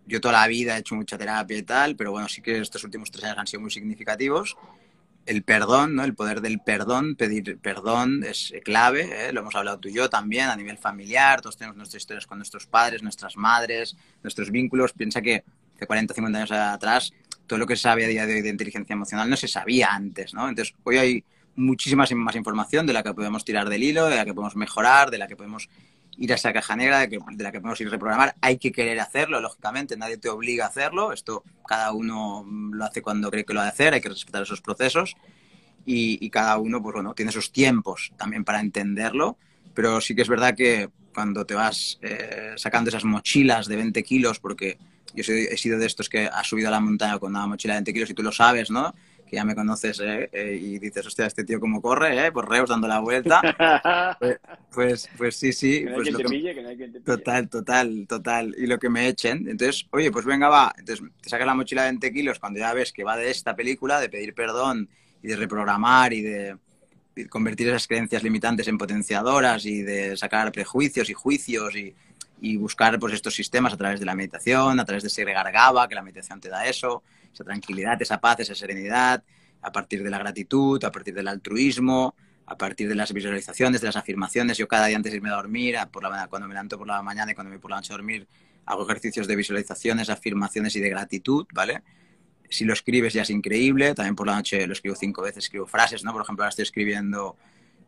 [0.06, 2.84] yo toda la vida he hecho mucha terapia y tal, pero bueno, sí que estos
[2.84, 4.56] últimos tres años han sido muy significativos
[5.26, 6.04] el perdón, ¿no?
[6.04, 9.32] El poder del perdón, pedir perdón es clave, ¿eh?
[9.32, 12.38] lo hemos hablado tú y yo también a nivel familiar, todos tenemos nuestras historias con
[12.38, 14.94] nuestros padres, nuestras madres, nuestros vínculos.
[14.94, 15.44] Piensa que
[15.78, 17.12] de 40 o 50 años atrás
[17.48, 19.88] todo lo que se sabe a día de hoy de inteligencia emocional no se sabía
[19.92, 20.48] antes, ¿no?
[20.48, 21.24] Entonces, hoy hay
[21.56, 25.10] muchísima más información de la que podemos tirar del hilo, de la que podemos mejorar,
[25.10, 25.68] de la que podemos
[26.16, 28.36] ir a esa caja negra de, la que podemos ir a reprogramar.
[28.40, 31.12] Hay que querer hacerlo, lógicamente, nadie te obliga a hacerlo.
[31.12, 34.42] Esto cada uno lo hace cuando cree que lo ha de hacer, hay que respetar
[34.42, 35.16] esos procesos.
[35.90, 39.38] Y, cada uno, pues bueno, tiene sus tiempos también para entenderlo.
[39.72, 44.02] Pero sí que es verdad que cuando te vas eh, sacando esas mochilas de 20
[44.02, 44.76] kilos, porque
[45.14, 47.78] yo he sido de estos que ha subido a la montaña con una mochila de
[47.78, 48.94] 20 kilos y tú lo sabes, ¿no?
[49.28, 50.28] que ya me conoces ¿eh?
[50.32, 52.32] Eh, y dices, hostia, este tío cómo corre, ¿eh?
[52.32, 53.40] Por Reus dando la vuelta.
[54.18, 54.38] Pues,
[54.72, 55.84] pues, pues, sí, sí.
[55.92, 56.08] pues
[57.04, 58.54] Total, total, total.
[58.56, 59.48] Y lo que me echen.
[59.48, 60.72] Entonces, oye, pues venga, va.
[60.78, 63.54] Entonces te sacas la mochila de 20 kilos cuando ya ves que va de esta
[63.54, 64.88] película, de pedir perdón
[65.22, 66.56] y de reprogramar y de
[67.28, 71.94] convertir esas creencias limitantes en potenciadoras y de sacar prejuicios y juicios y,
[72.40, 75.88] y buscar pues estos sistemas a través de la meditación, a través de segregar GABA,
[75.88, 79.22] que la meditación te da eso, esa tranquilidad, esa paz, esa serenidad,
[79.62, 82.14] a partir de la gratitud, a partir del altruismo,
[82.46, 84.56] a partir de las visualizaciones, de las afirmaciones.
[84.56, 87.02] Yo cada día antes de irme a dormir, por la, cuando me levanto por la
[87.02, 88.26] mañana y cuando me voy por la noche a dormir,
[88.66, 91.82] hago ejercicios de visualizaciones, afirmaciones y de gratitud, ¿vale?
[92.48, 95.66] Si lo escribes ya es increíble, también por la noche lo escribo cinco veces, escribo
[95.66, 96.12] frases, ¿no?
[96.12, 97.36] Por ejemplo, ahora estoy escribiendo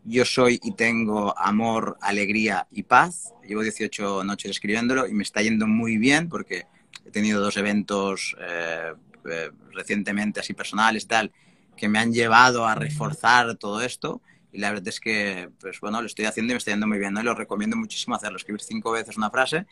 [0.05, 3.35] yo soy y tengo amor, alegría y paz.
[3.47, 6.67] Llevo 18 noches escribiéndolo y me está yendo muy bien porque
[7.05, 8.93] he tenido dos eventos eh,
[9.29, 11.33] eh, recientemente así personales tal
[11.77, 14.21] que me han llevado a reforzar todo esto
[14.53, 16.99] y la verdad es que pues bueno lo estoy haciendo y me está yendo muy
[16.99, 17.21] bien ¿no?
[17.21, 19.67] y lo recomiendo muchísimo hacerlo escribir cinco veces una frase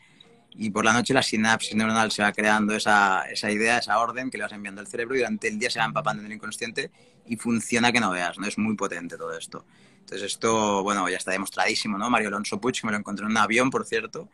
[0.51, 4.29] y por la noche la sinapsis neuronal se va creando esa, esa idea, esa orden
[4.29, 6.33] que le vas enviando al cerebro y durante el día se va empapando en el
[6.33, 6.91] inconsciente
[7.27, 8.47] y funciona que no veas, ¿no?
[8.47, 9.65] Es muy potente todo esto.
[10.09, 12.09] Entonces esto, bueno, ya está demostradísimo, ¿no?
[12.09, 14.27] Mario Alonso Puig, que me lo encontré en un avión, por cierto,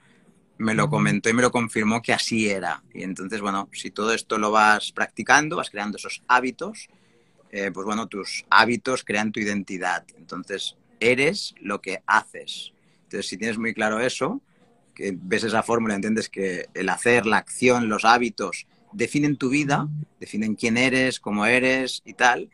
[0.58, 2.82] me lo comentó y me lo confirmó que así era.
[2.94, 6.88] Y entonces, bueno, si todo esto lo vas practicando, vas creando esos hábitos,
[7.52, 10.06] eh, pues bueno, tus hábitos crean tu identidad.
[10.16, 12.72] Entonces, eres lo que haces.
[13.04, 14.42] Entonces, si tienes muy claro eso,
[14.94, 19.90] que ves esa fórmula, entiendes que el hacer, la acción, los hábitos definen tu vida,
[20.22, 22.50] definen quién eres, cómo eres y tal,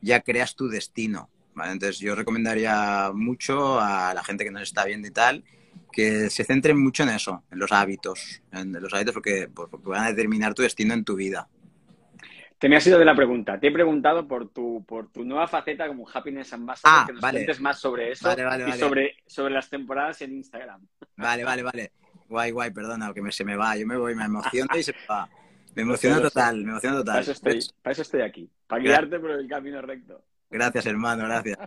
[0.00, 1.30] ya creas tu destino.
[1.56, 5.44] Entonces, yo recomendaría mucho a la gente que nos está viendo y tal,
[5.92, 10.04] que se centren mucho en eso, en los hábitos, en los hábitos porque, porque van
[10.04, 11.48] a determinar tu destino en tu vida.
[12.58, 13.60] Te me has ido de la pregunta.
[13.60, 17.20] Te he preguntado por tu, por tu nueva faceta como Happiness Ambassador, ah, que nos
[17.20, 17.40] vale.
[17.40, 18.34] cuentes más sobre eso
[18.66, 20.86] y sobre, sobre las temporadas en Instagram.
[21.16, 21.92] Vale, vale, vale.
[22.28, 23.76] Guay, guay, perdona, que me, se me va.
[23.76, 25.28] Yo me voy, me emociono y se me va.
[25.74, 27.14] Me emociono total, me emociono total.
[27.14, 30.22] Para eso estoy, para eso estoy aquí, para guiarte por el camino recto.
[30.50, 31.58] Gracias, hermano, gracias.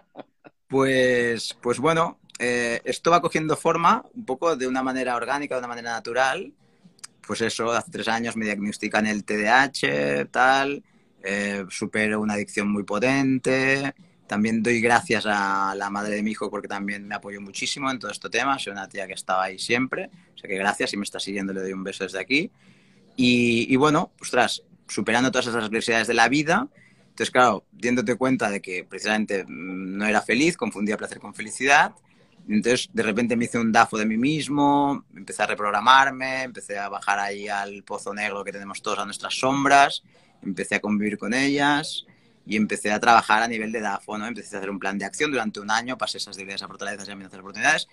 [0.68, 5.60] Pues, pues bueno, eh, esto va cogiendo forma un poco de una manera orgánica, de
[5.60, 6.54] una manera natural.
[7.26, 10.84] Pues eso, hace tres años me diagnostican el TDAH, tal,
[11.24, 13.94] eh, supero una adicción muy potente.
[14.28, 18.00] También doy gracias a la madre de mi hijo porque también me apoyó muchísimo en
[18.00, 18.60] todo este tema.
[18.60, 20.10] Soy una tía que estaba ahí siempre.
[20.36, 22.52] O sea que gracias, si me está siguiendo le doy un beso desde aquí.
[23.16, 26.68] Y, y bueno, ostras, superando todas esas adversidades de la vida,
[27.18, 31.96] entonces, claro, diéndote cuenta de que precisamente no era feliz, confundía placer con felicidad,
[32.48, 36.90] entonces de repente me hice un dafo de mí mismo, empecé a reprogramarme, empecé a
[36.90, 40.04] bajar ahí al pozo negro que tenemos todos a nuestras sombras,
[40.44, 42.06] empecé a convivir con ellas
[42.46, 44.28] y empecé a trabajar a nivel de DAFO, ¿no?
[44.28, 47.08] Empecé a hacer un plan de acción durante un año, pasé esas debilidades a fortalezas
[47.08, 47.88] y amenazas a oportunidades.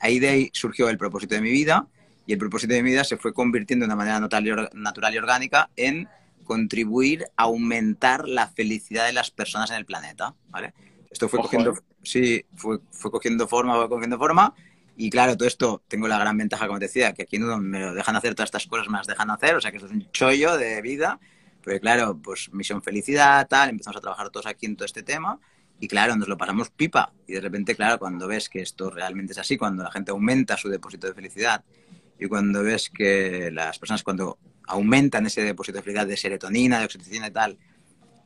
[0.00, 1.86] Ahí de ahí surgió el propósito de mi vida
[2.26, 5.70] y el propósito de mi vida se fue convirtiendo de una manera natural y orgánica
[5.76, 6.08] en
[6.44, 10.74] contribuir a aumentar la felicidad de las personas en el planeta, ¿vale?
[11.10, 11.82] Esto fue Ojo, cogiendo, eh.
[12.02, 14.54] sí, fue, fue cogiendo forma, fue cogiendo forma
[14.96, 17.80] y claro, todo esto tengo la gran ventaja, como te decía, que aquí no me
[17.80, 19.92] lo dejan hacer todas estas cosas, me las dejan hacer, o sea que esto es
[19.92, 21.18] un chollo de vida,
[21.62, 25.40] pero claro, pues misión felicidad, tal, empezamos a trabajar todos aquí en todo este tema
[25.80, 29.32] y claro, nos lo pasamos pipa y de repente, claro, cuando ves que esto realmente
[29.32, 31.64] es así, cuando la gente aumenta su depósito de felicidad
[32.18, 37.28] y cuando ves que las personas cuando aumentan ese depósito de de serotonina, de oxitocina
[37.28, 37.58] y tal,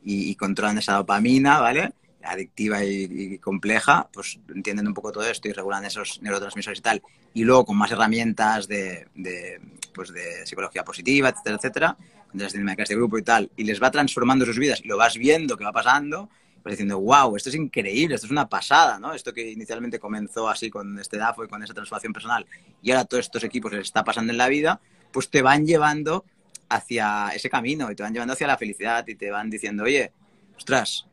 [0.03, 1.93] y, y controlan esa dopamina, ¿vale?
[2.23, 6.81] adictiva y, y, compleja, pues entienden un poco todo esto y regulan esos neurotransmisores y
[6.81, 7.01] tal.
[7.33, 9.61] Y luego con más herramientas de, de
[9.93, 11.97] pues de psicología positiva, etcétera, etcétera,
[12.33, 14.97] de las dinámicas de grupo y tal, y les va transformando sus vidas y lo
[14.97, 16.29] vas viendo que va pasando,
[16.69, 19.13] vas diciendo, wow, esto es increíble, esto es una pasada, ¿no?
[19.13, 22.45] Esto que inicialmente comenzó así con este DAFO y con esa transformación personal
[22.81, 24.79] y ahora todos estos equipos les está pasando en la vida,
[25.11, 26.25] pues te van llevando
[26.69, 30.13] hacia ese camino y te van llevando hacia la felicidad y te van diciendo, oye,
[30.55, 31.07] ostras,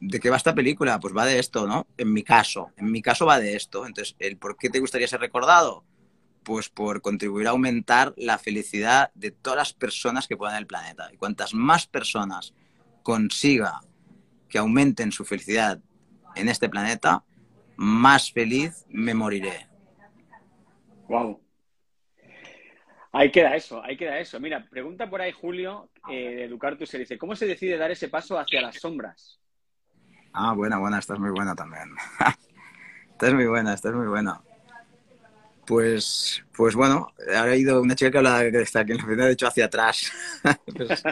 [0.00, 1.00] ¿de qué va esta película?
[1.00, 1.86] Pues va de esto, ¿no?
[1.96, 3.86] En mi caso, en mi caso va de esto.
[3.86, 5.84] Entonces, ¿el por qué te gustaría ser recordado?
[6.42, 10.66] Pues por contribuir a aumentar la felicidad de todas las personas que puedan en el
[10.66, 11.10] planeta.
[11.12, 12.54] Y cuantas más personas
[13.02, 13.80] consiga
[14.54, 15.80] que aumenten su felicidad
[16.36, 17.24] en este planeta,
[17.76, 19.66] más feliz me moriré.
[21.08, 21.42] Wow.
[23.10, 24.38] Ahí queda eso, ahí queda eso.
[24.38, 27.90] Mira, pregunta por ahí Julio eh, de Educar tu se dice, ¿cómo se decide dar
[27.90, 29.40] ese paso hacia las sombras?
[30.32, 31.90] Ah, buena, buena, esta es muy buena también.
[33.10, 34.40] esta es muy buena, esta es muy buena.
[35.66, 39.26] Pues, pues bueno, ha ido una chica que habla que está aquí en la oficina,
[39.26, 40.12] de hecho hacia atrás.
[40.76, 41.02] pues,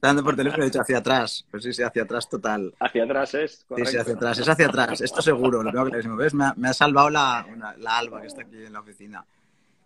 [0.00, 1.46] dando por teléfono, de hecho hacia atrás.
[1.50, 2.74] Pues sí, sí, hacia atrás total.
[2.80, 3.64] Hacia atrás es.
[3.68, 3.90] Correcto.
[3.90, 6.16] Sí, sí, hacia atrás, es hacia atrás, esto seguro, lo tengo clarísimo.
[6.16, 6.34] ¿Ves?
[6.34, 9.24] Me ha, me ha salvado la, una, la Alba que está aquí en la oficina.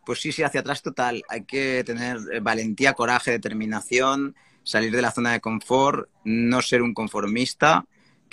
[0.07, 1.22] Pues sí, sí, hacia atrás total.
[1.29, 6.95] Hay que tener valentía, coraje, determinación, salir de la zona de confort, no ser un
[6.95, 7.85] conformista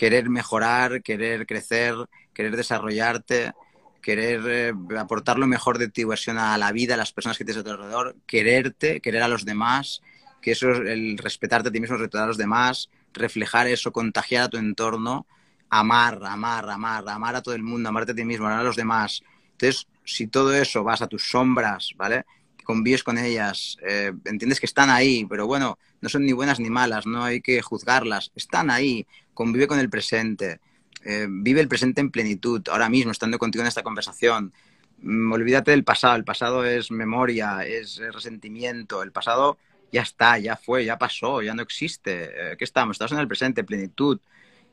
[0.02, 1.94] querer mejorar, querer crecer,
[2.34, 3.54] querer desarrollarte,
[4.02, 7.45] querer eh, aportar lo mejor de tu versión a la vida, a las personas que
[7.45, 10.02] tienes a tu alrededor, quererte, querer a los demás,
[10.41, 14.43] que eso es el respetarte a ti mismo, respetar a los demás, reflejar eso, contagiar
[14.43, 15.28] a tu entorno,
[15.70, 18.76] amar, amar, amar, amar a todo el mundo, amarte a ti mismo, amar a los
[18.76, 19.22] demás.
[19.52, 22.26] Entonces, si todo eso vas a tus sombras, ¿vale?
[22.64, 26.70] convives con ellas, eh, entiendes que están ahí, pero bueno, no son ni buenas ni
[26.70, 30.60] malas, no hay que juzgarlas, están ahí, convive con el presente,
[31.04, 34.54] eh, vive el presente en plenitud, ahora mismo, estando contigo en esta conversación.
[35.02, 39.58] Mm, olvídate del pasado, el pasado es memoria, es resentimiento, el pasado
[39.91, 42.52] ya está, ya fue, ya pasó, ya no existe.
[42.54, 42.95] Eh, ¿Qué estamos?
[42.95, 44.20] Estamos en el presente, plenitud.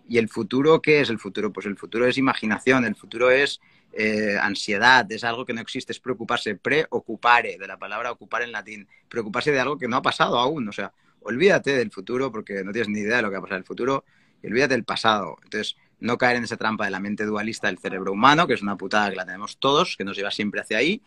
[0.08, 1.52] ¿Y el futuro qué es el futuro?
[1.52, 3.60] Pues el futuro es imaginación, el futuro es
[3.92, 8.52] eh, ansiedad, es algo que no existe, es preocuparse, preocupare, de la palabra ocupar en
[8.52, 12.62] latín, preocuparse de algo que no ha pasado aún, o sea, olvídate del futuro porque
[12.64, 14.04] no tienes ni idea de lo que va a pasar en el futuro
[14.42, 15.36] y olvídate del pasado.
[15.42, 18.62] Entonces, no caer en esa trampa de la mente dualista del cerebro humano, que es
[18.62, 21.02] una putada que la tenemos todos, que nos lleva siempre hacia ahí,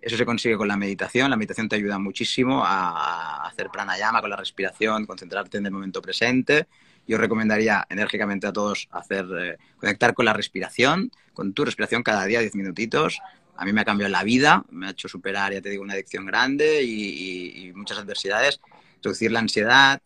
[0.00, 1.30] Eso se consigue con la meditación.
[1.30, 6.00] La meditación te ayuda muchísimo a hacer pranayama con la respiración, concentrarte en el momento
[6.02, 6.68] presente.
[7.08, 12.24] Yo recomendaría enérgicamente a todos hacer eh, conectar con la respiración, con tu respiración cada
[12.26, 13.20] día 10 minutitos.
[13.56, 15.94] A mí me ha cambiado la vida, me ha hecho superar, ya te digo, una
[15.94, 18.60] adicción grande y, y muchas adversidades,
[19.02, 20.02] reducir la ansiedad,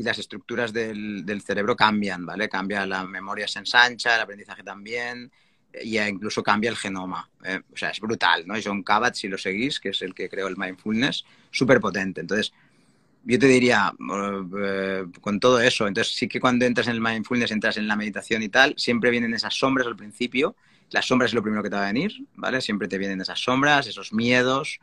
[0.00, 2.48] y las estructuras del, cerebro cambian, ¿vale?
[2.48, 5.30] Cambia la memoria, se ensancha, el aprendizaje también,
[5.78, 7.28] y incluso cambia el genoma.
[7.44, 7.60] ¿eh?
[7.70, 8.54] O sea, es brutal, ¿no?
[8.64, 12.22] John Kabat, si lo seguís, que es el que creó el mindfulness, súper potente.
[12.22, 12.54] Entonces,
[13.24, 13.92] yo te diría,
[14.58, 17.94] eh, con todo eso, entonces sí que cuando entras en el mindfulness, entras en la
[17.94, 20.56] meditación y tal, siempre vienen esas sombras al principio.
[20.88, 22.62] Las sombras es lo primero que te va a venir, ¿vale?
[22.62, 24.80] Siempre te vienen esas sombras, esos miedos,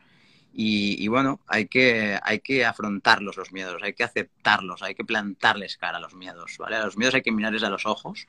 [0.52, 5.76] y, bueno, hay que, hay que afrontarlos los miedos, hay que aceptarlos, hay que plantarles
[5.76, 6.76] cara a los miedos, ¿vale?
[6.76, 8.26] A los miedos hay que mirarles a los ojos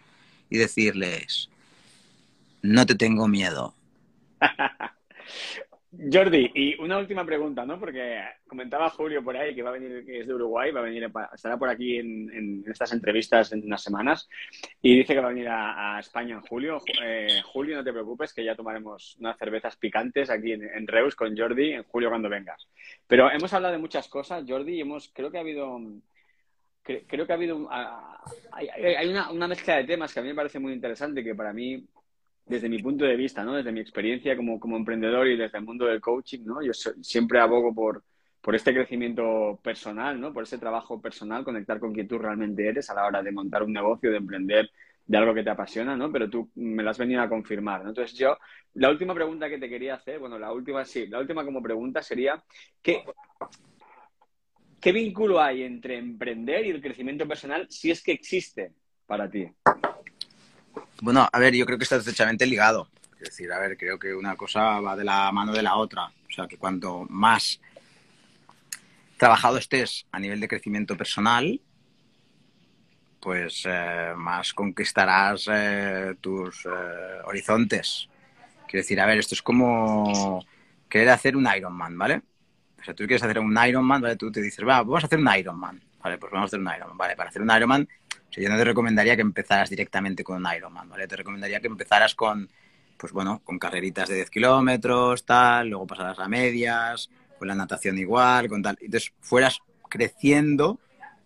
[0.49, 1.49] y decirles,
[2.61, 3.73] no te tengo miedo.
[5.91, 7.79] Jordi, y una última pregunta, ¿no?
[7.79, 10.83] Porque comentaba Julio por ahí que va a venir, que es de Uruguay, va a
[10.83, 14.29] venir, estará por aquí en, estas entrevistas en unas semanas
[14.83, 16.79] y dice que va a venir a, España en julio.
[17.01, 21.35] Eh, julio, no te preocupes, que ya tomaremos unas cervezas picantes aquí en, Reus con
[21.35, 22.67] Jordi en julio cuando vengas.
[23.07, 25.79] Pero hemos hablado de muchas cosas, Jordi, y hemos, creo que ha habido,
[26.83, 27.67] creo que ha habido,
[28.51, 31.51] hay, una, una mezcla de temas que a mí me parece muy interesante, que para
[31.51, 31.83] mí
[32.49, 33.53] desde mi punto de vista, ¿no?
[33.53, 36.61] Desde mi experiencia como, como emprendedor y desde el mundo del coaching, ¿no?
[36.63, 38.03] Yo siempre abogo por,
[38.41, 40.33] por este crecimiento personal, ¿no?
[40.33, 43.61] Por ese trabajo personal, conectar con quien tú realmente eres a la hora de montar
[43.61, 44.69] un negocio, de emprender
[45.05, 46.11] de algo que te apasiona, ¿no?
[46.11, 47.89] Pero tú me lo has venido a confirmar, ¿no?
[47.89, 48.35] Entonces yo,
[48.73, 52.01] la última pregunta que te quería hacer, bueno, la última sí, la última como pregunta
[52.01, 52.43] sería,
[52.81, 53.03] ¿qué,
[54.81, 58.73] ¿qué vínculo hay entre emprender y el crecimiento personal si es que existe
[59.05, 59.47] para ti?
[61.01, 62.89] Bueno, a ver, yo creo que está estrechamente ligado.
[63.19, 66.05] Es decir, a ver, creo que una cosa va de la mano de la otra.
[66.05, 67.59] O sea, que cuanto más
[69.17, 71.59] trabajado estés a nivel de crecimiento personal,
[73.19, 76.69] pues eh, más conquistarás eh, tus eh,
[77.25, 78.07] horizontes.
[78.67, 80.45] Quiero decir, a ver, esto es como
[80.87, 82.21] querer hacer un Ironman, ¿vale?
[82.79, 84.15] O sea, tú quieres hacer un Ironman, ¿vale?
[84.15, 85.81] Tú te dices, va, vamos a hacer un Ironman.
[86.01, 86.97] Vale, pues vamos a hacer un Ironman.
[86.97, 87.87] Vale, para hacer un Ironman
[88.31, 91.07] yo no te recomendaría que empezaras directamente con un Ironman, ¿vale?
[91.07, 92.49] Te recomendaría que empezaras con,
[92.97, 97.97] pues bueno, con carreritas de 10 kilómetros, tal, luego pasaras a medias, con la natación
[97.97, 98.77] igual, con tal.
[98.81, 99.59] Entonces, fueras
[99.89, 100.79] creciendo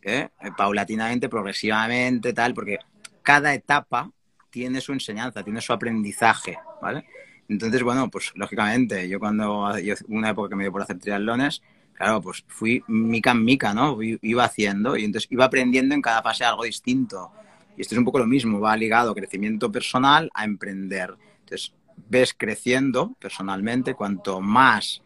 [0.04, 0.30] ¿eh?
[0.42, 2.80] Eh, paulatinamente, progresivamente, tal, porque
[3.22, 4.12] cada etapa
[4.50, 7.06] tiene su enseñanza, tiene su aprendizaje, ¿vale?
[7.50, 11.62] Entonces, bueno, pues lógicamente, yo cuando, yo, una época que me dio por hacer triatlones,
[12.04, 13.98] claro, pues fui mica en mica, ¿no?
[14.02, 17.32] Iba haciendo y entonces iba aprendiendo en cada fase algo distinto.
[17.78, 21.16] Y esto es un poco lo mismo, va ligado crecimiento personal a emprender.
[21.40, 21.74] Entonces,
[22.10, 25.02] ves creciendo personalmente, cuanto más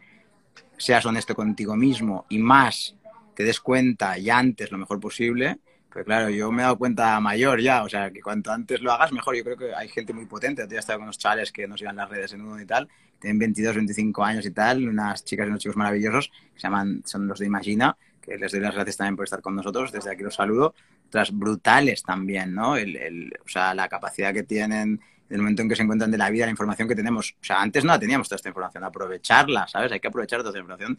[0.76, 2.96] seas honesto contigo mismo y más
[3.34, 5.58] te des cuenta y antes lo mejor posible,
[5.98, 8.92] pues claro, yo me he dado cuenta mayor ya, o sea, que cuanto antes lo
[8.92, 9.34] hagas mejor.
[9.34, 10.64] Yo creo que hay gente muy potente.
[10.70, 12.88] Yo he estado con unos chales que nos sigan las redes en uno y tal,
[13.18, 17.02] tienen 22, 25 años y tal, unas chicas y unos chicos maravillosos que se llaman,
[17.04, 20.12] son los de Imagina, que les doy las gracias también por estar con nosotros, desde
[20.12, 20.72] aquí los saludo.
[21.08, 22.76] Otras brutales también, ¿no?
[22.76, 26.12] El, el, o sea, la capacidad que tienen en el momento en que se encuentran
[26.12, 27.34] de la vida, la información que tenemos.
[27.40, 29.90] O sea, antes no la teníamos toda esta información, aprovecharla, ¿sabes?
[29.90, 30.96] Hay que aprovechar toda esta información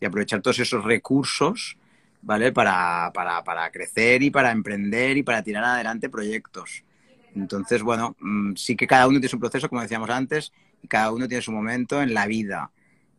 [0.00, 1.76] y aprovechar todos esos recursos
[2.22, 2.52] ¿vale?
[2.52, 6.84] Para, para, para, crecer y para emprender y para tirar adelante proyectos.
[7.34, 10.52] Entonces, bueno, mm, sí que cada uno tiene su proceso, como decíamos antes,
[10.88, 12.70] cada uno tiene su momento en la vida.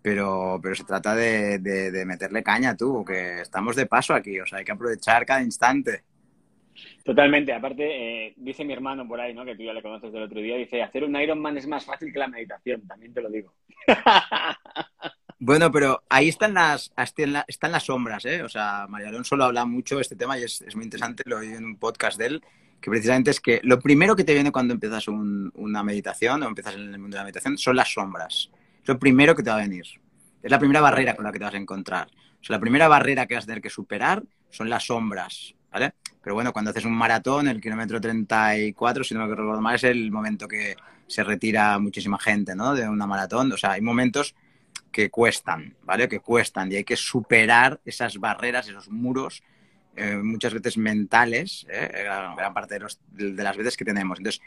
[0.02, 4.46] Pero, pero se trata de, de, meterle caña tú, que estamos de paso aquí, o
[4.46, 6.04] sea, hay que aprovechar cada instante.
[7.04, 7.52] Totalmente.
[7.52, 9.44] Aparte, eh, dice mi hermano por ahí, ¿no?
[9.44, 12.14] Que tú ya le conoces del otro día, dice, hacer un Ironman es más fácil
[12.14, 13.54] que la meditación, también te lo digo.
[15.42, 18.44] Bueno, pero ahí están las, están las sombras, ¿eh?
[18.44, 21.38] O sea, María Alonso lo habla mucho de este tema y es, muy interesante, lo
[21.38, 22.44] oí en un podcast de él,
[22.82, 26.76] que precisamente es que lo primero que te viene cuando empiezas una meditación o empiezas
[26.76, 28.50] en el mundo de la meditación son las sombras.
[28.82, 29.86] Es lo primero que te va a venir.
[30.44, 32.08] Es la primera barrera con la que te vas a encontrar.
[32.08, 35.94] O sea, la primera barrera que vas a tener que superar son las sombras, ¿vale?
[36.22, 39.86] Pero bueno, cuando haces un maratón, el kilómetro 34, si no me recuerdo mal, es
[39.86, 40.76] el momento que
[41.08, 42.76] se retira muchísima gente, ¿no?
[42.76, 43.54] De una maratón.
[43.54, 44.36] O sea, hay momentos
[44.92, 46.08] que cuestan, ¿vale?
[46.08, 49.44] Que cuestan y hay que superar esas barreras, esos muros,
[49.96, 51.90] eh, muchas veces mentales, ¿eh?
[52.04, 52.80] gran, parte
[53.12, 54.18] de, las veces que tenemos.
[54.20, 54.42] Entonces,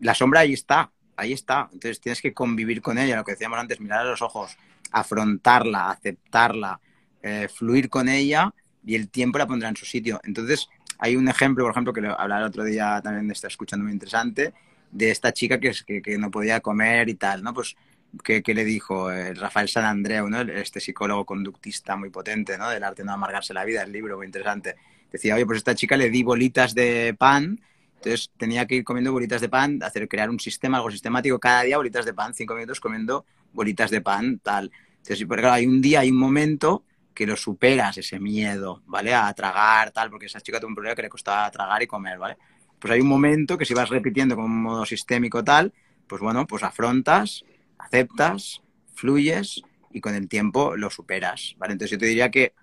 [0.00, 1.68] la sombra ahí está, ahí está.
[1.72, 4.56] Entonces, tienes que convivir con ella, lo que decíamos antes, mirar a los ojos,
[4.92, 6.80] afrontarla, aceptarla,
[7.22, 8.52] eh, fluir con ella
[8.84, 10.20] y el tiempo la pondrá en su sitio.
[10.24, 10.68] Entonces,
[10.98, 14.54] hay un ejemplo, por ejemplo, que hablaba el otro día también está escuchando muy interesante,
[14.90, 17.52] de esta chica que, que, que no podía comer y tal, ¿no?
[17.52, 17.76] Pues
[18.22, 20.40] que, le dijo eh, Rafael San Andreu, ¿no?
[20.40, 22.68] este psicólogo conductista muy potente ¿no?
[22.70, 24.76] del arte de no amargarse la vida, el libro muy interesante.
[25.10, 27.60] Decía, oye, pues esta chica le di bolitas de pan,
[27.96, 31.62] entonces tenía que ir comiendo bolitas de pan, hacer crear un sistema, algo sistemático, cada
[31.62, 34.70] día bolitas de pan, cinco minutos comiendo bolitas de pan, tal.
[34.98, 36.84] Entonces, claro, hay un día, hay un momento
[37.14, 39.14] que lo superas, ese miedo, ¿vale?
[39.14, 42.18] A tragar, tal, porque esa chica tuvo un problema que le costaba tragar y comer,
[42.18, 42.36] ¿vale?
[42.78, 45.72] Pues hay un momento que si vas repitiendo con un modo sistémico tal,
[46.06, 47.44] pues bueno, pues afrontas,
[47.84, 48.62] aceptas,
[48.94, 51.72] fluyes y con el tiempo lo superas, ¿vale?
[51.72, 52.54] Entonces yo te diría que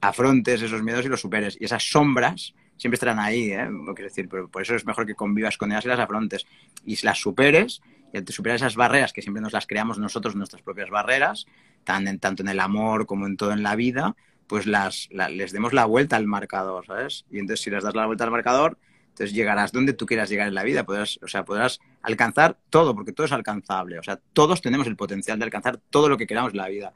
[0.00, 1.56] afrontes esos miedos y los superes.
[1.60, 3.68] Y esas sombras siempre estarán ahí, ¿eh?
[3.94, 6.46] Quiero decir, pero por eso es mejor que convivas con ellas y las afrontes.
[6.84, 10.36] Y si las superes, y al superar esas barreras que siempre nos las creamos nosotros,
[10.36, 11.46] nuestras propias barreras,
[11.84, 14.16] tan tanto en el amor como en todo en la vida,
[14.46, 17.26] pues las, les demos la vuelta al marcador, ¿sabes?
[17.30, 18.78] Y entonces si les das la vuelta al marcador,
[19.18, 22.94] entonces llegarás donde tú quieras llegar en la vida, podrás, o sea, podrás alcanzar todo,
[22.94, 26.28] porque todo es alcanzable, o sea, todos tenemos el potencial de alcanzar todo lo que
[26.28, 26.92] queramos en la vida.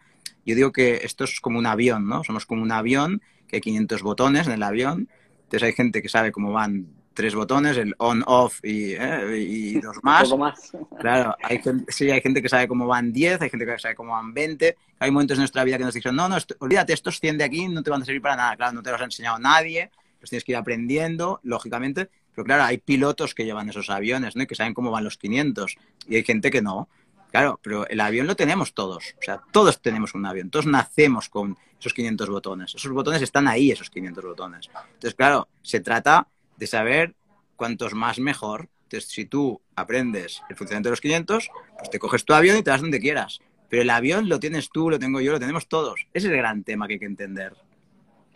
[0.47, 2.23] Yo digo que esto es como un avión, ¿no?
[2.23, 6.09] Somos como un avión, que hay 500 botones en el avión, entonces hay gente que
[6.09, 10.33] sabe cómo van tres botones, el on, off y, eh, y dos más.
[10.39, 10.73] más.
[11.01, 13.97] Claro, hay gente, sí, hay gente que sabe cómo van 10, hay gente que sabe
[13.97, 14.77] cómo van 20.
[15.01, 17.67] Hay momentos en nuestra vida que nos dicen, no, no, olvídate, estos 100 de aquí
[17.67, 18.57] no te van a servir para nada.
[18.57, 19.91] Claro, no te los ha enseñado nadie,
[20.23, 22.09] los tienes que ir aprendiendo, lógicamente.
[22.35, 24.45] Pero claro, hay pilotos que llevan esos aviones, ¿no?
[24.45, 25.77] Y que saben cómo van los 500.
[26.09, 26.89] Y hay gente que no.
[27.31, 29.15] Claro, pero el avión lo tenemos todos.
[29.19, 30.51] O sea, todos tenemos un avión.
[30.51, 32.75] Todos nacemos con esos 500 botones.
[32.75, 34.71] Esos botones están ahí, esos 500 botones.
[34.95, 37.15] Entonces, claro, se trata de saber
[37.57, 38.69] cuantos más mejor.
[38.85, 42.63] Entonces, si tú aprendes el funcionamiento de los 500, pues te coges tu avión y
[42.63, 43.41] te vas donde quieras.
[43.69, 46.07] Pero el avión lo tienes tú, lo tengo yo, lo tenemos todos.
[46.13, 47.55] Ese es el gran tema que hay que entender.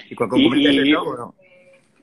[0.08, 0.16] Y,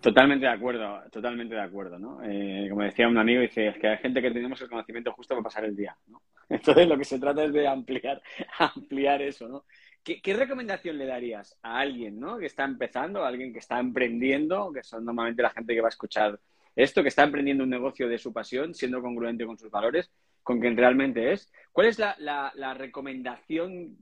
[0.04, 2.22] Totalmente de acuerdo, totalmente de acuerdo, ¿no?
[2.26, 5.34] Eh, como decía un amigo, dice, es que hay gente que tenemos el conocimiento justo
[5.34, 6.22] para pasar el día, ¿no?
[6.49, 8.22] Entonces lo que se trata es de ampliar,
[8.60, 9.64] ampliar eso, ¿no?
[10.04, 12.38] ¿Qué, recomendación le darías a alguien, ¿no?
[12.38, 15.88] Que está empezando, a alguien que está emprendiendo, que son normalmente la gente que va
[15.88, 16.38] a escuchar
[16.76, 20.12] esto, que está emprendiendo un negocio de su pasión, siendo congruente con sus valores,
[20.43, 21.49] con quien realmente es?
[21.72, 23.97] ¿Cuál es la recomendación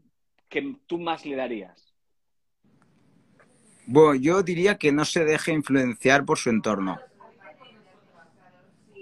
[0.49, 1.90] que tú más le darías?
[3.91, 6.97] Bueno, yo diría que no se deje influenciar por su entorno.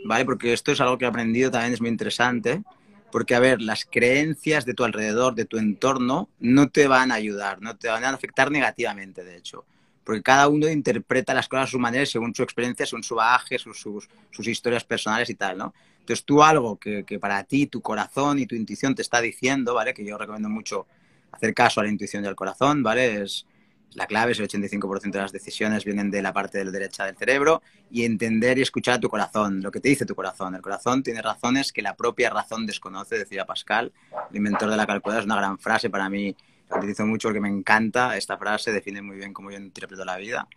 [0.04, 0.26] ¿Vale?
[0.26, 2.64] Porque esto es algo que he aprendido también, es muy interesante.
[3.12, 7.16] Porque, a ver, las creencias de tu alrededor, de tu entorno, no te van a
[7.16, 9.64] ayudar, no te van a afectar negativamente, de hecho.
[10.04, 13.60] Porque cada uno interpreta las cosas a su manera, según su experiencia, según su bagaje,
[13.60, 15.72] sus, sus, historias personales y tal, ¿no?
[16.00, 19.76] Entonces, tú algo que, que para ti, tu corazón y tu intuición te está diciendo,
[19.76, 19.94] ¿vale?
[19.94, 20.88] Que yo recomiendo mucho
[21.32, 23.22] hacer caso a la intuición y al corazón, ¿vale?
[23.22, 23.46] Es,
[23.94, 27.06] la clave es el 85% de las decisiones vienen de la parte de la derecha
[27.06, 30.54] del cerebro y entender y escuchar a tu corazón, lo que te dice tu corazón.
[30.56, 33.92] El corazón tiene razones que la propia razón desconoce, decía Pascal,
[34.30, 35.22] el inventor de la calculadora.
[35.22, 36.36] Es una gran frase para mí,
[36.70, 38.16] la utilizo mucho porque me encanta.
[38.16, 40.48] Esta frase define muy bien cómo yo interpreto la vida.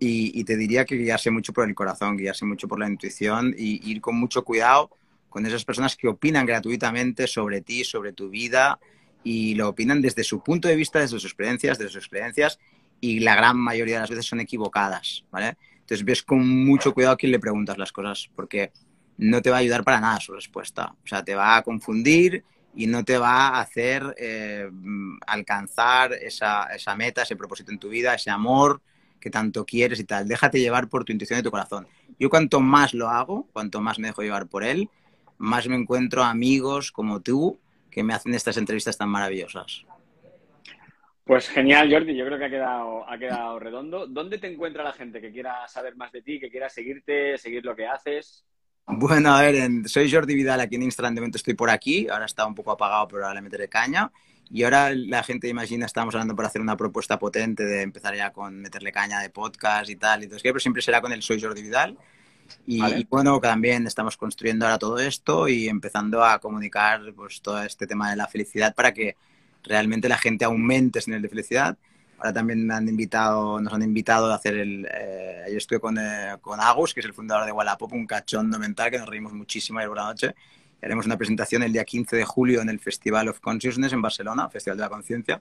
[0.00, 3.90] Y, te diría que guiarse mucho por el corazón, guiarse mucho por la intuición y
[3.90, 4.90] ir con mucho cuidado
[5.28, 8.78] con esas personas que opinan gratuitamente sobre ti, sobre tu vida
[9.24, 12.58] y lo opinan desde su punto de vista, desde sus experiencias, desde sus experiencias
[13.00, 15.56] y la gran mayoría de las veces son equivocadas, ¿vale?
[15.80, 18.72] Entonces ves con mucho cuidado a quién le preguntas las cosas porque
[19.16, 20.94] no te va a ayudar para nada su respuesta.
[21.04, 22.44] O sea, te va a confundir
[22.74, 24.68] y no te va a hacer eh,
[25.26, 28.80] alcanzar esa, esa meta, ese propósito en tu vida, ese amor
[29.20, 30.28] que tanto quieres y tal.
[30.28, 31.88] Déjate llevar por tu intuición y tu corazón.
[32.18, 34.88] Yo cuanto más lo hago, cuanto más me dejo llevar por él,
[35.38, 37.58] más me encuentro amigos como tú
[37.98, 39.84] que me hacen estas entrevistas tan maravillosas.
[41.24, 42.16] Pues genial, Jordi.
[42.16, 44.06] Yo creo que ha quedado, ha quedado redondo.
[44.06, 47.64] ¿Dónde te encuentra la gente que quiera saber más de ti, que quiera seguirte, seguir
[47.64, 48.44] lo que haces?
[48.86, 51.16] Bueno, a ver, soy Jordi Vidal aquí en Instagram.
[51.16, 52.06] De momento estoy por aquí.
[52.08, 54.12] Ahora está un poco apagado, pero ahora le meteré caña.
[54.48, 58.30] Y ahora la gente imagina, estamos hablando para hacer una propuesta potente de empezar ya
[58.30, 60.22] con meterle caña de podcast y tal.
[60.22, 61.98] Entonces, pero siempre será con el Soy Jordi Vidal.
[62.66, 67.86] Y, bueno, también estamos construyendo ahora todo esto y empezando a comunicar pues, todo este
[67.86, 69.16] tema de la felicidad para que
[69.62, 71.78] realmente la gente aumente ese nivel de felicidad.
[72.18, 74.86] Ahora también me han invitado, nos han invitado a hacer el...
[74.92, 78.58] Eh, yo estuve con, eh, con, Agus, que es el fundador de Wallapop, un cachondo
[78.58, 80.34] mental que nos reímos muchísimo ayer por la noche.
[80.82, 84.48] haremos una presentación el día 15 de julio en el Festival of Consciousness en Barcelona,
[84.50, 85.40] Festival de la Conciencia.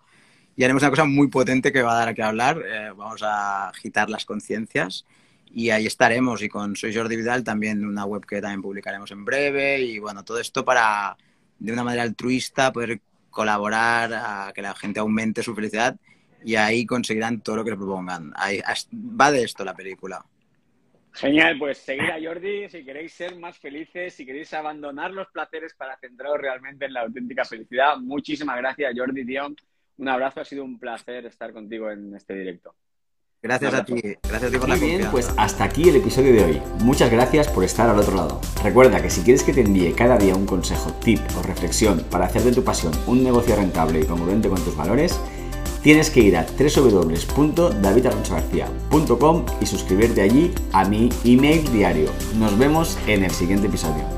[0.55, 2.63] Y haremos una cosa muy potente que va a dar a que hablar.
[2.65, 5.05] Eh, vamos a agitar las conciencias
[5.53, 6.41] y ahí estaremos.
[6.41, 9.79] Y con Soy Jordi Vidal también una web que también publicaremos en breve.
[9.81, 11.17] Y bueno, todo esto para,
[11.59, 15.95] de una manera altruista, poder colaborar a que la gente aumente su felicidad
[16.43, 18.33] y ahí conseguirán todo lo que le propongan.
[18.91, 20.23] Va de esto la película.
[21.13, 25.73] Genial, pues seguir a Jordi si queréis ser más felices, si queréis abandonar los placeres
[25.73, 27.97] para centraros realmente en la auténtica felicidad.
[27.97, 29.47] Muchísimas gracias, Jordi, tío.
[29.97, 32.75] Un abrazo, ha sido un placer estar contigo en este directo.
[33.41, 35.11] Gracias a ti, gracias a ti por Muy la bien, confianza.
[35.11, 36.59] pues hasta aquí el episodio de hoy.
[36.79, 38.41] Muchas gracias por estar al otro lado.
[38.63, 42.25] Recuerda que si quieres que te envíe cada día un consejo, tip o reflexión para
[42.25, 45.19] hacer de tu pasión un negocio rentable y congruente con tus valores,
[45.83, 52.09] tienes que ir a www.davidalonsogarcia.com y suscribirte allí a mi email diario.
[52.37, 54.16] Nos vemos en el siguiente episodio.